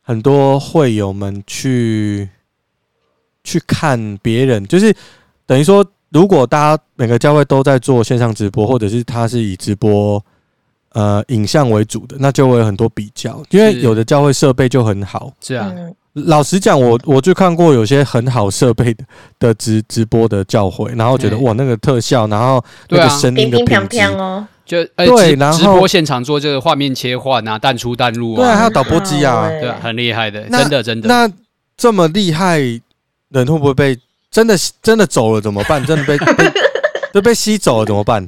[0.09, 2.27] 很多会友们去
[3.45, 4.95] 去看别人，就是
[5.45, 10.25] 等于说，如果大家每个教会都在做线上直播，或者是他是以直播
[10.93, 15.31] 呃影像为主的，那就会有很多比较，因为有的教会设备就很好。
[15.43, 15.71] 是啊，
[16.15, 19.05] 老实讲，我我就看过有些很好设备的
[19.39, 24.49] 的直直播的教会，然后觉得哇，那个特效，然后那个声音的品质哦。
[24.69, 31.09] 就对，然后直播现场做这个画面切换啊，淡出淡入啊，对，还有导播机啊，对，很厉害的，真的真的。
[31.09, 31.29] 那
[31.77, 32.59] 这么厉害，
[33.31, 33.99] 人会不会被
[34.31, 35.83] 真的真的走了怎么办？
[35.87, 36.19] 真的被
[37.13, 38.27] 都被吸走了怎么办？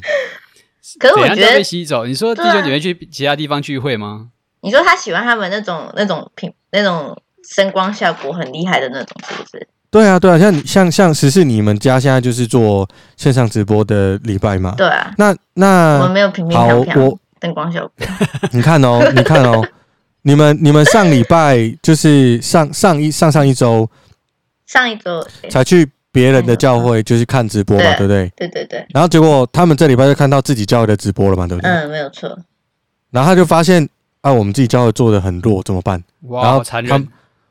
[0.98, 4.28] 可是我觉得被吸走，你说弟兄姐妹去其他地方聚会吗？
[4.62, 7.16] 你说他喜欢他们那种那种品那种
[7.54, 9.68] 声光效果很厉害的那种，是不是？
[9.90, 14.74] 对啊，对啊，像像像十四你们家现在就是做线上直播的礼拜嘛？
[14.76, 15.12] 对啊。
[15.18, 18.06] 那那我们没有平平好，我灯光效果。
[18.52, 19.66] 你看哦，你看哦，
[20.22, 23.90] 你们你们上礼拜就是上上一上上一周，
[24.66, 28.30] 上一周才去别人的教会就是看直播嘛，对不对？
[28.36, 28.86] 对对对。
[28.90, 31.68] 然后结果他们这礼拜就看到自己教会的直播了嘛，对不对？
[31.68, 32.38] 嗯，没有错。
[33.10, 33.88] 然后他就发现
[34.20, 36.00] 啊，我们自己教会做的很弱，怎么办？
[36.28, 37.08] 哇，然后残忍。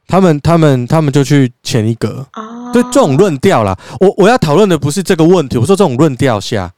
[0.09, 6.73] 他们他们他们就去前一格哦，对这种论调啦，我我要讨论的不是这个问题，我说这种论调下，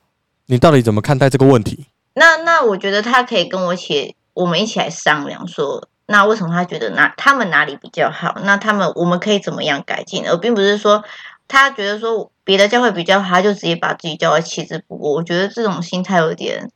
[0.48, 1.86] 你到底怎么看待这个问题？
[2.14, 8.36] 那那我觉得他可以跟我一起，我们一起来商量说，那为什么他觉得哪他们哪里比较好？
[8.44, 10.28] 那他们我们可以怎么样改进？
[10.28, 11.02] 而并不是说
[11.48, 15.14] 他觉得说别的教会比较好，他就直接把自己教会弃之不顾。
[15.14, 16.70] 我觉得这种心态有点。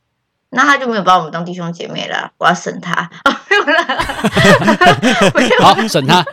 [0.56, 3.08] 那他就没有把我们当弟兄姐妹了，我要审他。
[5.36, 6.24] 没有啦，好审他。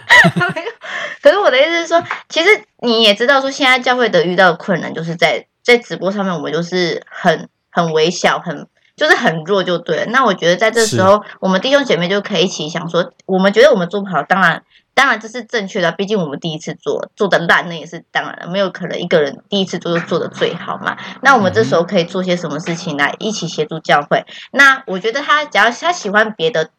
[1.21, 10.05] 可是我的意思是说，其实你也知道，说现在教会的遇到的困难，就是在在直播上面，我们就是很很微小，很就是很弱，就对了。
[10.05, 14.63] 那我觉得在这时候，我们弟兄姐妹就可以一起想说，我们觉得我们做不好，当然。
[14.95, 20.97] 当然这是正确的，毕竟我们第一次做做的烂，那也是当然了，没有可能一个人第一次做就做的最好嘛。
[21.21, 24.25] 那我们这时候可以做些什么事情来一起协助教会？
[24.51, 26.69] 那我觉得他只要他喜欢别的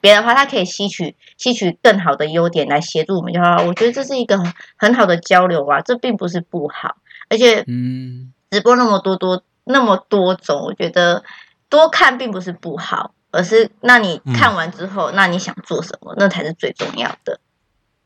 [0.00, 3.62] 别的话，他可以吸取吸取更好的优点来协助我们就好。
[3.62, 4.36] 我觉得这是一个
[4.76, 6.96] 很好的交流啊，这并不是不好。
[7.28, 11.22] 而且，嗯，直播那么多多那么多种，我觉得
[11.68, 17.38] 多看并不是不好，而是那你看完之后，那你想做什么，那才是最重要的。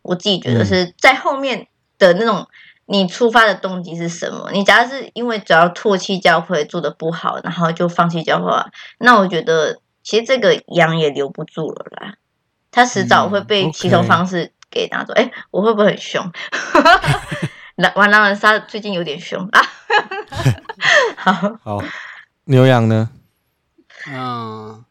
[0.07, 2.47] 我自己觉得是在后面的那种
[2.87, 4.51] 你出发的动机是什么？
[4.53, 8.51] 你假如是因为只要唾弃教会做的不好，然后就放弃教会，
[8.99, 12.15] 那我觉得其实这个羊也留不住了啦。
[12.71, 15.13] 他迟早会被其他方式给拿走。
[15.15, 16.31] 哎、嗯 okay 欸，我会不会很凶？
[17.77, 19.61] 狼玩狼人杀最近有点凶啊。
[21.17, 21.83] 好，好，
[22.45, 23.11] 牛羊呢？
[24.09, 24.85] 嗯，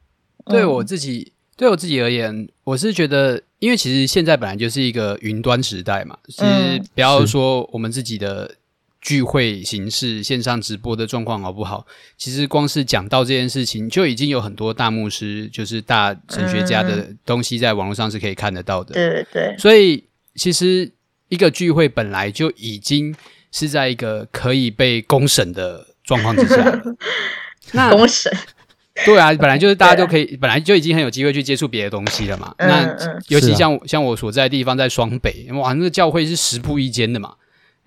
[0.46, 3.42] 对我自己，对我自己而言，我是觉得。
[3.60, 8.54] 因为其实现在本来就是一个云端时代嘛，其实不要说我们自己的
[9.02, 18.94] 聚会形式、线上直播的状况好不好，其实光是讲到这件事情，就已经有很多大牧师，就是大神学家的东西在网络上是可以看得到的。
[18.94, 19.58] 对对对。
[19.58, 20.04] 所以
[20.36, 20.92] 其实
[21.30, 23.16] 一个聚会本来就已经
[23.52, 26.84] 是在一个可以被公审的状况之下。
[27.72, 28.32] 那公审。
[29.04, 32.54] 对啊，本来就是大家都可以，本来就已经很有机会去接触别的东西了嘛。
[32.58, 37.34] 嗯、那尤其像、啊、像我所在的地方在双北，哇，那个教会是十步一间的嘛，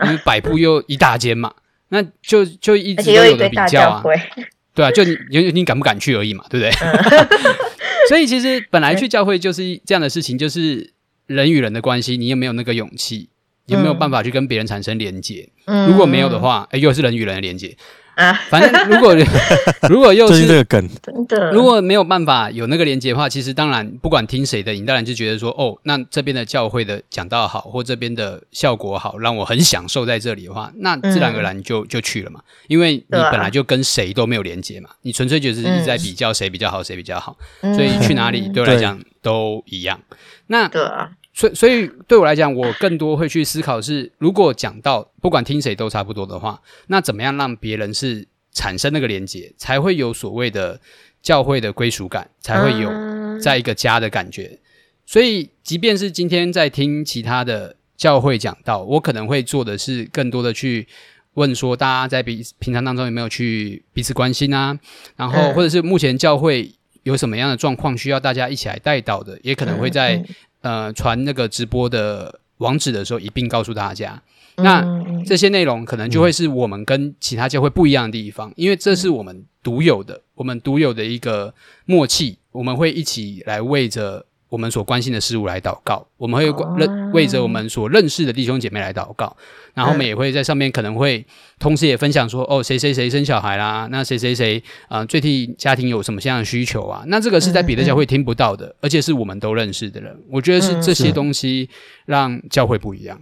[0.04, 1.54] 因为百步又一大间嘛，
[1.88, 4.02] 那就就一直都有的比较啊。
[4.74, 6.70] 对啊，就你你敢不敢去而已嘛，对不对？
[6.86, 7.26] 嗯、
[8.08, 10.92] 所以其实本来去教会就是这样的事情，就是
[11.26, 13.28] 人与人的关系，你有没有那个勇气，
[13.66, 15.48] 有没有办法去跟别人产生连接？
[15.64, 17.76] 嗯、如果没有的话，哎，又是人与人的连接。
[18.18, 19.14] 啊， 反正如果
[19.88, 40.00] 如果又是这个梗，真的，如果没有办法有那个连接的话，其实当然不管听谁的，你当然就觉得说，哦，那这边的教会的讲道好，或这边的效果好，让我很享受在这里的话，那自然而然就、嗯、就去了嘛，因为你本来就跟谁都没有连接嘛，你纯粹就是一直在比较谁比较好，谁比较好，所以去哪里对我来讲都一样。
[40.48, 41.10] 那对啊。
[41.38, 50.80] 所以，所以对我来讲，我更多会去思考是，如果讲到不管听谁都差不多的话，那怎么样让别人是产生那个连接，才会有所谓的
[51.22, 52.90] 教会的归属感，才会有
[53.38, 54.58] 在一个家的感觉。
[55.06, 60.88] 所以，即便是今天在听其他的教会讲到，我可能会做的是更多的去
[61.34, 64.76] 问说，大家在彼平常当中有没有去彼此关心啊？
[65.14, 66.74] 然后，或者是目前教会
[67.04, 70.20] 有什么样的状况需要大家一起来带到的，也可能会在。
[70.60, 74.22] 呃，传那个直播的网址的时候，一并告诉大家。
[74.56, 74.84] 那
[75.24, 82.38] 这些内容可能就会是我们跟其他教会不一样的地方，因为这是我们独有的，我们独有的一个默契。
[82.52, 84.26] 我们会一起来为着。
[84.48, 86.46] 我们所关心的事物来祷告，我们会
[86.78, 89.36] 认为着我们所认识的弟兄姐妹来祷告，
[89.74, 91.24] 然后我们也会在上面可能会
[91.58, 97.04] 同时也分享说，哦，谁谁谁生小孩啦，那谁谁谁啊，最替家庭有什么样的需求啊？
[97.08, 100.18] 那这个是在别的教会听不到的，而且是我们都认识的人。
[100.30, 101.68] 我觉得是这些东西
[102.06, 103.20] 让教会不一样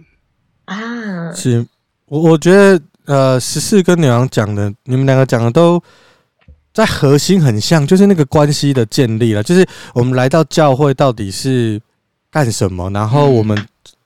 [0.65, 1.31] 啊。
[1.33, 1.65] 是，
[2.05, 5.83] 我我觉得呃，十四跟女王讲的，你们两个讲的都。
[6.77, 9.41] 在核心很像，就是那个关系的建立了。
[9.41, 11.81] 就是我们来到教会到底是
[12.29, 12.87] 干什么？
[12.91, 13.57] 然后我们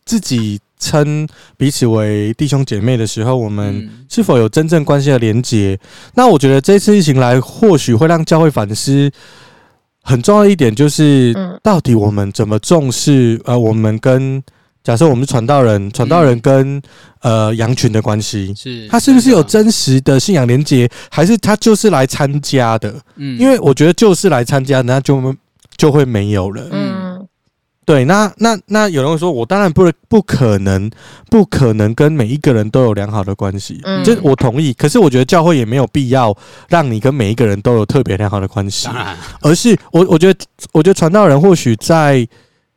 [0.06, 5.78] 自己称彼此为弟兄姐妹的时候，我们是否有真正关系的连结？
[6.14, 9.12] 那我觉得这次疫情来，或许会让教会反思
[10.02, 14.42] 很重要一点，就是到底我们怎么重视呃，我们跟。
[14.84, 16.78] 假设我们是传道人，传道人跟、
[17.22, 22.92] 嗯、呃羊群的关系，是他是不是有真实的信仰连接，还是他就是来参加的？
[23.16, 25.36] 嗯，因为我觉得就是来参加，那就
[25.78, 26.68] 就会没有了。
[26.72, 27.28] 嗯，
[27.86, 30.90] 对，那那那有人会说，我当然不不可能，
[31.30, 33.80] 不可能跟每一个人都有良好的关系。
[33.84, 34.74] 嗯，这我同意。
[34.74, 36.36] 可是我觉得教会也没有必要
[36.70, 38.90] 让你跟每一个人都有特别良好的关系，
[39.42, 40.40] 而是我我觉得，
[40.72, 42.28] 我觉得传道人或许在。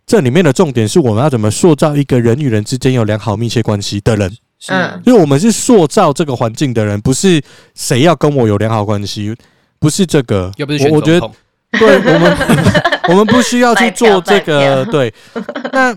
[0.07, 4.37] 这里面的重点是我们要怎么塑造一个人与人之间有良好密切关系的人，
[4.69, 7.43] 嗯，因为我们是塑造这个环境的人，不是
[7.75, 9.35] 谁要跟我有良好关系，
[9.79, 11.31] 不是这个，又不是选我，我觉得，
[11.79, 12.37] 对我们，
[13.09, 15.12] 我们不需要去做这个，对。
[15.73, 15.97] 那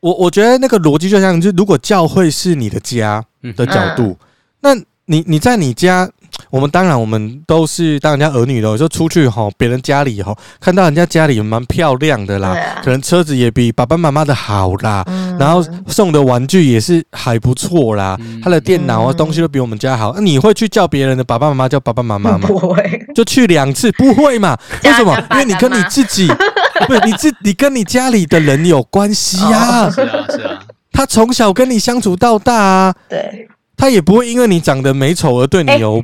[0.00, 3.22] 我我觉得那个逻辑就像，就如果教会是你的家
[3.56, 4.16] 的角度，
[4.60, 4.74] 那
[5.06, 6.10] 你你在你家。
[6.50, 22.46] 我们当然，我们都是当人家儿女的，有时候出去哈，别人家里哈，看到人家家里蛮漂亮的啦，啊、可能车子也比爸爸妈妈的好啦，嗯、然后送的玩具也是还不错啦，嗯、他的电脑啊东西都比我们家好，那、嗯、你会去叫别人的爸爸妈妈叫爸爸妈妈吗？
[22.48, 24.56] 不会，就去两次，不会嘛？
[24.84, 25.16] 为什么？
[25.32, 26.28] 因为你跟你自己，
[26.86, 30.60] 不是你自你跟你家里的人有关系呀、哦，是啊是啊，
[30.92, 36.02] 他从小跟你相处到大啊，对，他也不会因为你长得美丑而对你有。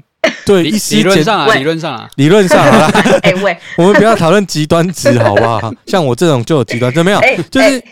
[0.57, 2.90] 欸对，理论上啊，理论上啊，理论上好啦。
[3.22, 5.72] 哎喂， 我们不要讨论极端值，好不好？
[5.86, 7.20] 像我这种就有极端值，没有，
[7.51, 7.82] 就是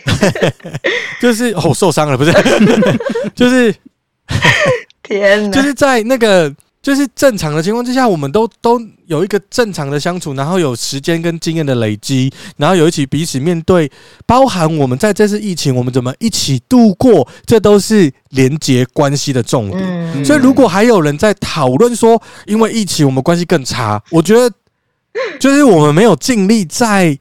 [1.21, 2.31] 就是哦受伤了，不是，
[3.35, 3.73] 就是
[5.03, 6.53] 天哪，就是在那个，
[6.87, 13.91] 就是正常的情况之下，我们都都有一个正常的相处，然后有时间跟经验的累积，然后有一起彼此面对，
[14.25, 19.83] 包含我们在这次疫情，我们怎么一起度过，这都是连接关系的重点。
[19.83, 24.49] 嗯，所以，如果还有人在讨论说，因为疫情我们关系更差，我觉得
[25.41, 27.19] 就是我们没有尽力在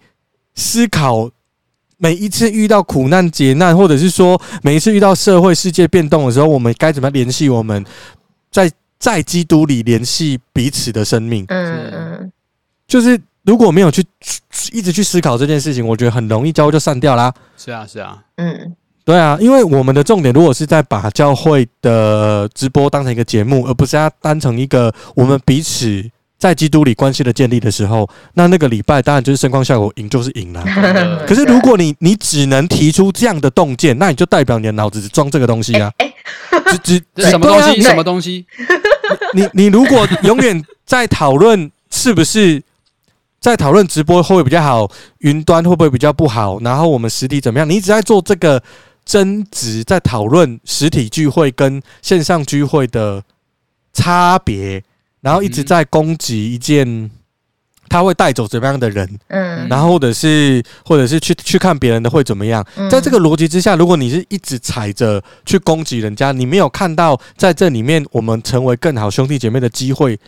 [0.55, 1.29] 思考
[1.97, 7.85] 每一次遇到苦难劫难，或者是说每一次遇到社会世界变动的时候，我们该怎么联系我们
[8.53, 8.71] 在。
[8.99, 12.33] 在基督里联系彼此的生命，嗯嗯，
[12.89, 14.05] 就是如果没有去
[14.73, 17.33] 一直去思考这件事情，我觉得很容易教会就散掉啦。
[17.57, 18.75] 是啊，是啊，嗯，
[19.05, 26.03] 对啊，因为我们的重点如果是在把教会的直播当成一个节目，而不是要当成一个我们彼此
[26.39, 30.65] 在基督里关系的建立的时候，那那个礼拜当然就是声光效果赢就是赢了。
[31.27, 35.93] 可是如果你你只能提出这样的洞见，那你就代表你的脑子只装这个东西啊。
[35.99, 36.13] 欸欸
[36.83, 37.81] 只只 什么东西？
[37.81, 38.45] 什么东西？
[39.35, 42.63] 你你如果永远在讨论是不是
[43.41, 47.69] 在讨论直播会不会比较好，云端会不会比较不好，然后我们实体怎么样？
[47.69, 48.63] 你一直在做这个
[49.05, 53.23] 争执，在讨论实体聚会跟线上聚会的
[53.93, 54.83] 差别，
[55.21, 57.11] 然后一直在攻击一件。
[57.89, 59.09] 他会带走怎么样的人？
[59.29, 62.65] 嗯，然后或者是或者是去去看别人的会怎么样？
[62.91, 70.19] 在这个逻辑之下，如果你是一直踩着去攻击人家，你没有看到在这里面我们成为更好兄弟姐妹的机会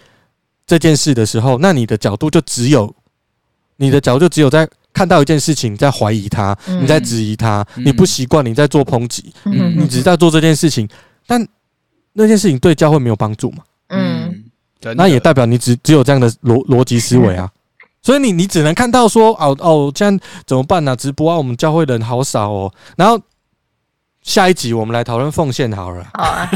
[0.66, 2.94] 这件事的时候，那你的角度就只有
[3.76, 10.88] 你的角度就只有在看到一件事情，在怀疑他，你在质疑他，你不习惯，你在做抨击，你只是在做这件事情，
[11.26, 11.46] 但
[12.14, 13.58] 那件事情对教会没有帮助嘛？
[14.82, 14.96] 嗯。
[14.96, 17.50] 那也代表你只只有这样的逻逻辑思维啊，
[18.02, 20.96] 所以你你只能看到说哦哦，这样怎么办呢、啊？
[20.96, 22.72] 直播啊，我们教会人好少哦。
[22.96, 23.20] 然后
[24.22, 26.06] 下一集我们来讨论奉献好了。
[26.14, 26.50] 好啊，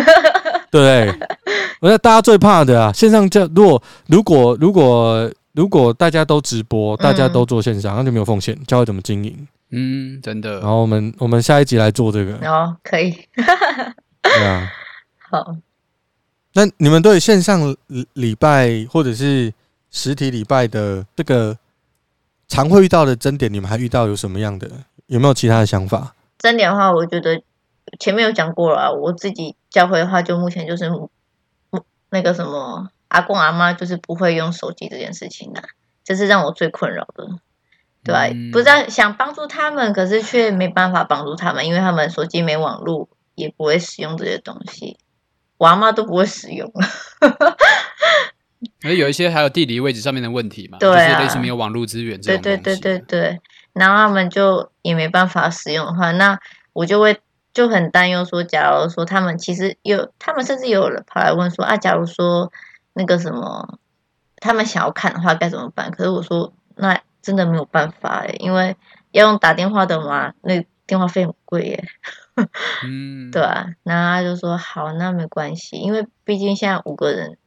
[0.70, 1.08] 对，
[1.80, 9.46] 我觉得大家最怕的啊，线上教如果如果如果如果大家都直播，大家都做线上，那就没有奉献，教会怎么经营？
[9.70, 10.60] 嗯，真的。
[10.60, 13.10] 然后我们我们下一集来做这个哦，可以。
[14.22, 14.70] 对啊，
[15.30, 15.56] 好。
[16.54, 17.74] 那你们对线上
[18.14, 19.52] 礼拜或者是
[19.90, 21.56] 实体礼拜的这个
[22.48, 24.70] 常会遇到的争点，你们还遇到有什么样的？
[25.06, 26.14] 有没有其他的想法？
[26.38, 27.42] 争点的话，我觉得
[27.98, 28.92] 前面有讲过了。
[28.92, 30.90] 我自己教会的话，就目前就是
[32.10, 35.62] 那个什么阿公阿妈就是不会用手机这件事情啊，
[36.04, 37.28] 这是让我最困扰的。
[38.04, 44.98] 对吧，不知道想帮助他们，可是却没办法帮助他们，因为他们手机没网络，也不会使用这些东西。
[45.62, 46.68] 我阿妈都不会使用，
[48.82, 52.42] 而 有一些还有地理位置上面的问题嘛，对啊，就是类似没有网络资源这种。
[52.42, 53.40] 对对对对对，
[53.72, 56.36] 然后他们就也没办法使用的话，那
[56.72, 57.16] 我就会
[57.54, 62.50] 就很担忧说，假如说他们其实有，他们甚至有人跑来问说啊，假如说
[62.94, 63.78] 那个什么，
[64.38, 65.92] 他们想要看的话该怎么办？
[65.92, 68.76] 可是我说那真的没有办法诶，因为
[69.12, 71.84] 要用打电话的嘛，那电话费很贵耶。
[72.84, 77.38] 嗯，对啊，那他就说好，那没关系，因为毕竟现在五个人，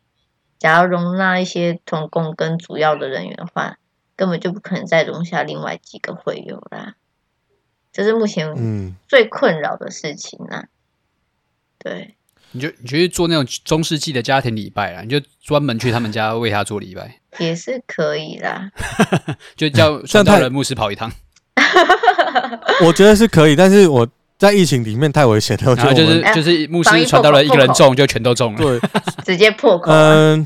[0.57, 3.77] 假如容纳一些同工跟主要的人员的话，
[4.15, 6.95] 根本就不可能再容下另外几个会友啦。
[7.91, 10.65] 这是目前嗯最困扰的事情啦、啊。
[11.77, 12.15] 对，
[12.51, 18.71] 你就你就去做那种中世纪的家庭礼拜啦，你就专门去他们家为他做礼拜，也是可以啦。
[19.55, 21.11] 就叫传道人牧师跑一趟，
[22.86, 24.08] 我觉得是可以，但是我。
[24.38, 28.80] 在疫情里面太危险了，我觉得就是就是牧师传到了一个人中就全都中了，对，
[29.24, 29.89] 直接破口。
[29.89, 30.45] 嗯，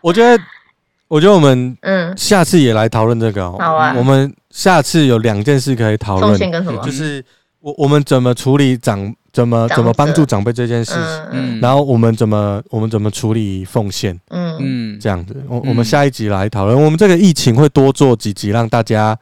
[0.00, 0.40] 我觉得，
[1.08, 3.50] 我觉得我们嗯，下次也来讨论这个。
[3.50, 6.80] 好啊，我们下次有两件事可以讨论，跟什么？
[6.86, 7.22] 就是
[7.58, 11.02] 我我们怎么处理长怎么怎么帮助长辈这件事情，
[11.32, 15.34] 嗯，然后我们怎么我们怎么处理奉献，嗯嗯，这样子。
[15.48, 16.80] 我我们下一集来讨论。
[16.80, 19.18] 我们这个疫情会多做几集，让大家。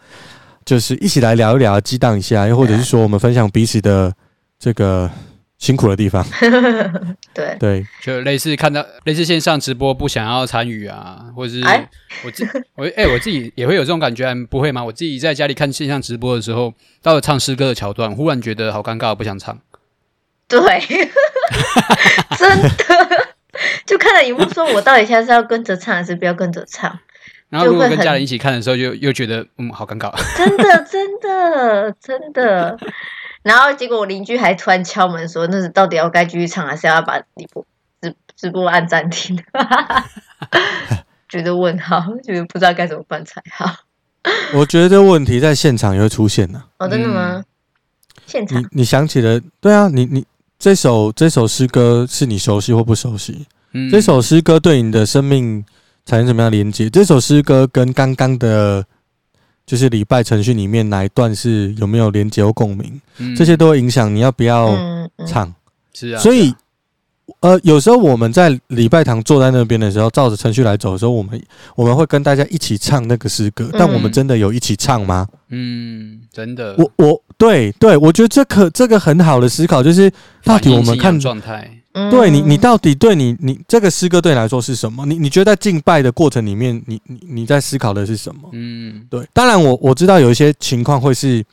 [0.64, 4.12] 就是一起来聊一聊，激荡一下，又或者是说我们分享彼此的
[4.58, 5.10] 这个
[5.58, 6.24] 辛苦的地方。
[7.34, 11.60] 对对，就类似看到类似线上直播不想要参与啊，或者是
[12.24, 12.46] 我自
[12.76, 14.84] 我哎、欸、我自己也会有这种感觉，不会吗？
[14.84, 19.58] 我自己在家里看线上直播的时候，到了唱诗歌的桥段，忽然觉得好尴尬，我不想唱。
[20.46, 20.60] 对，
[22.38, 23.34] 真的，
[23.86, 26.98] 就看了一幕，说我到底现在是要跟着唱，还是不要跟着唱？
[27.55, 30.12] 然后如果跟家人一起看的时候，就又觉得嗯，好尴尬。
[30.36, 32.76] 真的，真的，真的。
[33.44, 37.64] 然后结果我邻居还突然敲门说：“那是到底要该继续唱，还是要把直播
[38.00, 39.38] 直直播按暂停？”
[41.28, 43.72] 觉得问号，觉得不知道该怎么办才好。
[44.55, 46.61] 我觉得这问题在现场也会出现呢。
[46.78, 47.34] 哦，真的吗？
[47.36, 47.44] 嗯、
[48.26, 48.61] 现场？
[48.61, 49.40] 你你想起了？
[49.61, 50.26] 对啊，你你
[50.59, 53.46] 这首这首诗歌是你熟悉或不熟悉？
[53.76, 55.64] 嗯这首诗歌对你的生命
[56.05, 56.90] 产生什么样的连接？
[56.90, 58.84] 这首诗歌跟刚刚的，
[59.66, 63.00] 就是礼拜程序里面哪一段是有没有连接或共鸣？
[63.18, 65.55] 嗯这些都会影响你要不要嗯嗯唱。
[65.92, 66.55] 是啊，所以，
[67.40, 71.42] 呃，有时候我们在礼拜堂坐在那边的时候，照着程序来走的时候，我们
[71.74, 75.26] 我们会跟大家一起唱那个诗歌，但我们真的有一起唱吗？
[75.48, 80.10] 嗯，真的，我我对对，我觉得这可这个很好的思考，就是
[80.42, 85.06] 到底我们看状态，嗯对你，你到底对你你这个诗歌对你来说是什么？
[85.06, 88.48] 你你觉得在敬拜的过程里面，你你你在思考的是什么？
[88.52, 91.44] 嗯，对，当然我我知道有一些情况会是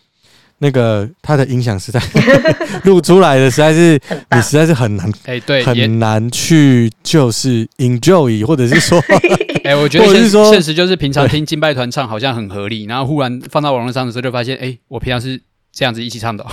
[0.63, 1.99] 那个他的音响实在
[2.85, 3.99] 录出来的实在是
[4.29, 9.03] 你实在是很难哎，对，很难去就是 enjoy，或者是说
[9.65, 15.41] 哎，我觉得现或者是说现实就是平常听敬拜团唱好像很合理，然后忽然放到网络上的时候，就发现，哎，我平常是
[15.73, 16.47] 这样子一起唱的哦，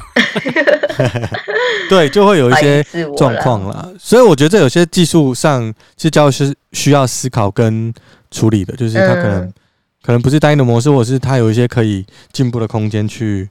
[1.91, 2.83] 对，就会有一些
[3.15, 3.87] 状况啦。
[3.99, 7.93] 所以我觉得这有些技术上是教师需要思考跟
[8.31, 9.53] 处理的，就是他可能、嗯。
[10.01, 13.47] 可能不是单一的模式，或者是他有一些可以进步的空间去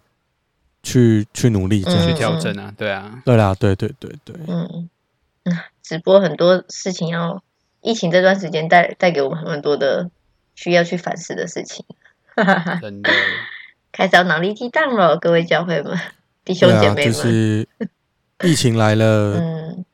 [0.88, 2.00] 去去努力这样。
[2.00, 4.90] 嗯去调整啊，对啊，对啦，对对对对，嗯
[5.44, 7.44] 嗯，直播很多事情要，
[7.82, 10.10] 疫情这段时间带带给我们很多的
[10.56, 11.86] 需要去反思的事情，
[12.82, 13.12] 真的，
[13.92, 16.00] 开始要脑力激荡了，各位教会们、
[16.46, 17.68] 弟兄姐妹们，是
[18.48, 19.86] 疫情来了，嗯，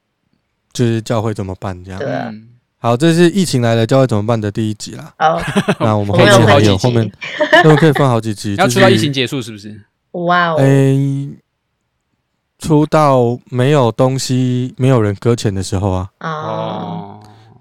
[0.72, 2.00] 就是教会怎么办这样。
[2.00, 2.30] 对啊。
[2.32, 2.50] 嗯。
[2.78, 5.14] 好，这是疫情来了教会怎么办的第一集啦。
[5.18, 5.41] 好，
[5.80, 7.10] 那我们后面还有后面，
[7.52, 9.82] 那我们可以分好几集，要就是出到疫情结束是不是？
[10.14, 11.30] 哇哦，诶，
[12.59, 17.20] 出道没有东西、没有人搁浅的时候啊，哦，哦，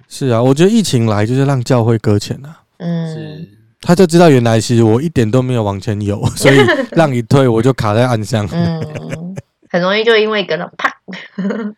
[0.08, 3.08] 是啊，我觉得疫情来就是让教会搁浅啊，嗯。
[3.12, 3.48] 是，
[3.84, 6.56] 他就知道原来其实我一点都没有往前游， 所以
[6.92, 8.48] 浪一退我就卡在岸上。
[8.52, 9.34] 嗯，
[9.68, 10.94] 很容易就因为一个人啪，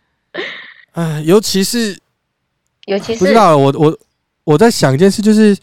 [0.92, 1.98] 哎，尤其是
[2.84, 3.98] 尤其是不知道我我
[4.44, 5.56] 我在想一件事，就是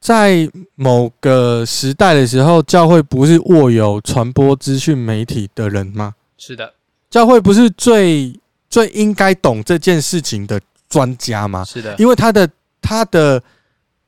[0.00, 6.14] 在某个时代的时候，教会不是握有传播资讯媒体的人吗？
[6.36, 6.72] 是的，
[7.10, 8.32] 教会不是最
[8.70, 11.64] 最应该懂这件事情的专家吗？
[11.64, 12.48] 是的，因为他的
[12.80, 13.42] 他的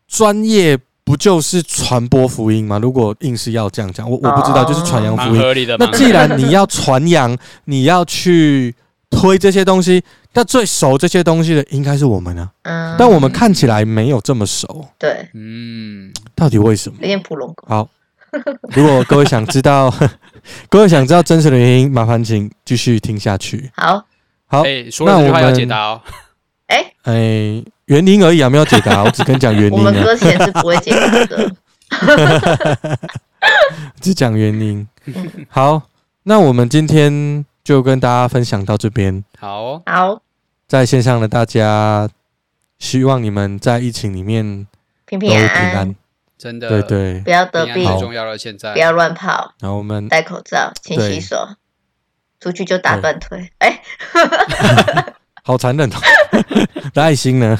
[0.06, 2.78] 专业不就是传播福音吗？
[2.78, 5.42] 如果硬是要这样讲，我我不知道，哦就是传扬福音。
[5.42, 5.76] 合理的。
[5.76, 8.74] 那既然你要传扬，你要去
[9.20, 10.02] 推这些东西，
[10.32, 12.50] 那最熟这些东西的应该是我们啊。
[12.62, 16.96] 嗯，但我们看起来没有这么熟，对，嗯，到底为什么？
[17.00, 17.88] 有点普龙宫，好，
[18.70, 19.92] 如果各位想知道，
[20.70, 23.70] 各位想知道真实的原因，麻烦请继续听下去。
[23.76, 24.02] 好，
[24.46, 26.00] 好，哎，说了这句话要解答哦。
[26.68, 31.52] 哎，哎，原因而已啊，没有解答，我只跟你讲原我因啊，们歌前是不会解答的，
[34.00, 34.86] 只讲原因。
[35.48, 35.82] 好，
[36.22, 40.22] 那我们今天就跟大家分享到这边，好哦，好，
[40.66, 42.08] 在线上的大家，
[42.80, 44.66] 希望你们在疫情里面
[45.06, 45.94] 平平安平安安，。
[46.36, 48.36] 真的，对对不，要得病重要了。
[48.36, 51.50] 现在不要乱跑，然后我们戴口罩，勤洗手，
[52.40, 53.52] 出去就打断腿。
[53.58, 53.80] 哎，
[55.44, 55.96] 好残忍哦，
[56.92, 57.56] 的爱心呢？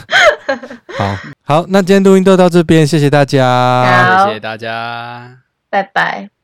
[0.99, 4.17] 好好，那今天录音就到这边，谢谢大家。
[4.17, 5.39] 好谢谢大家。
[5.71, 6.39] 拜拜。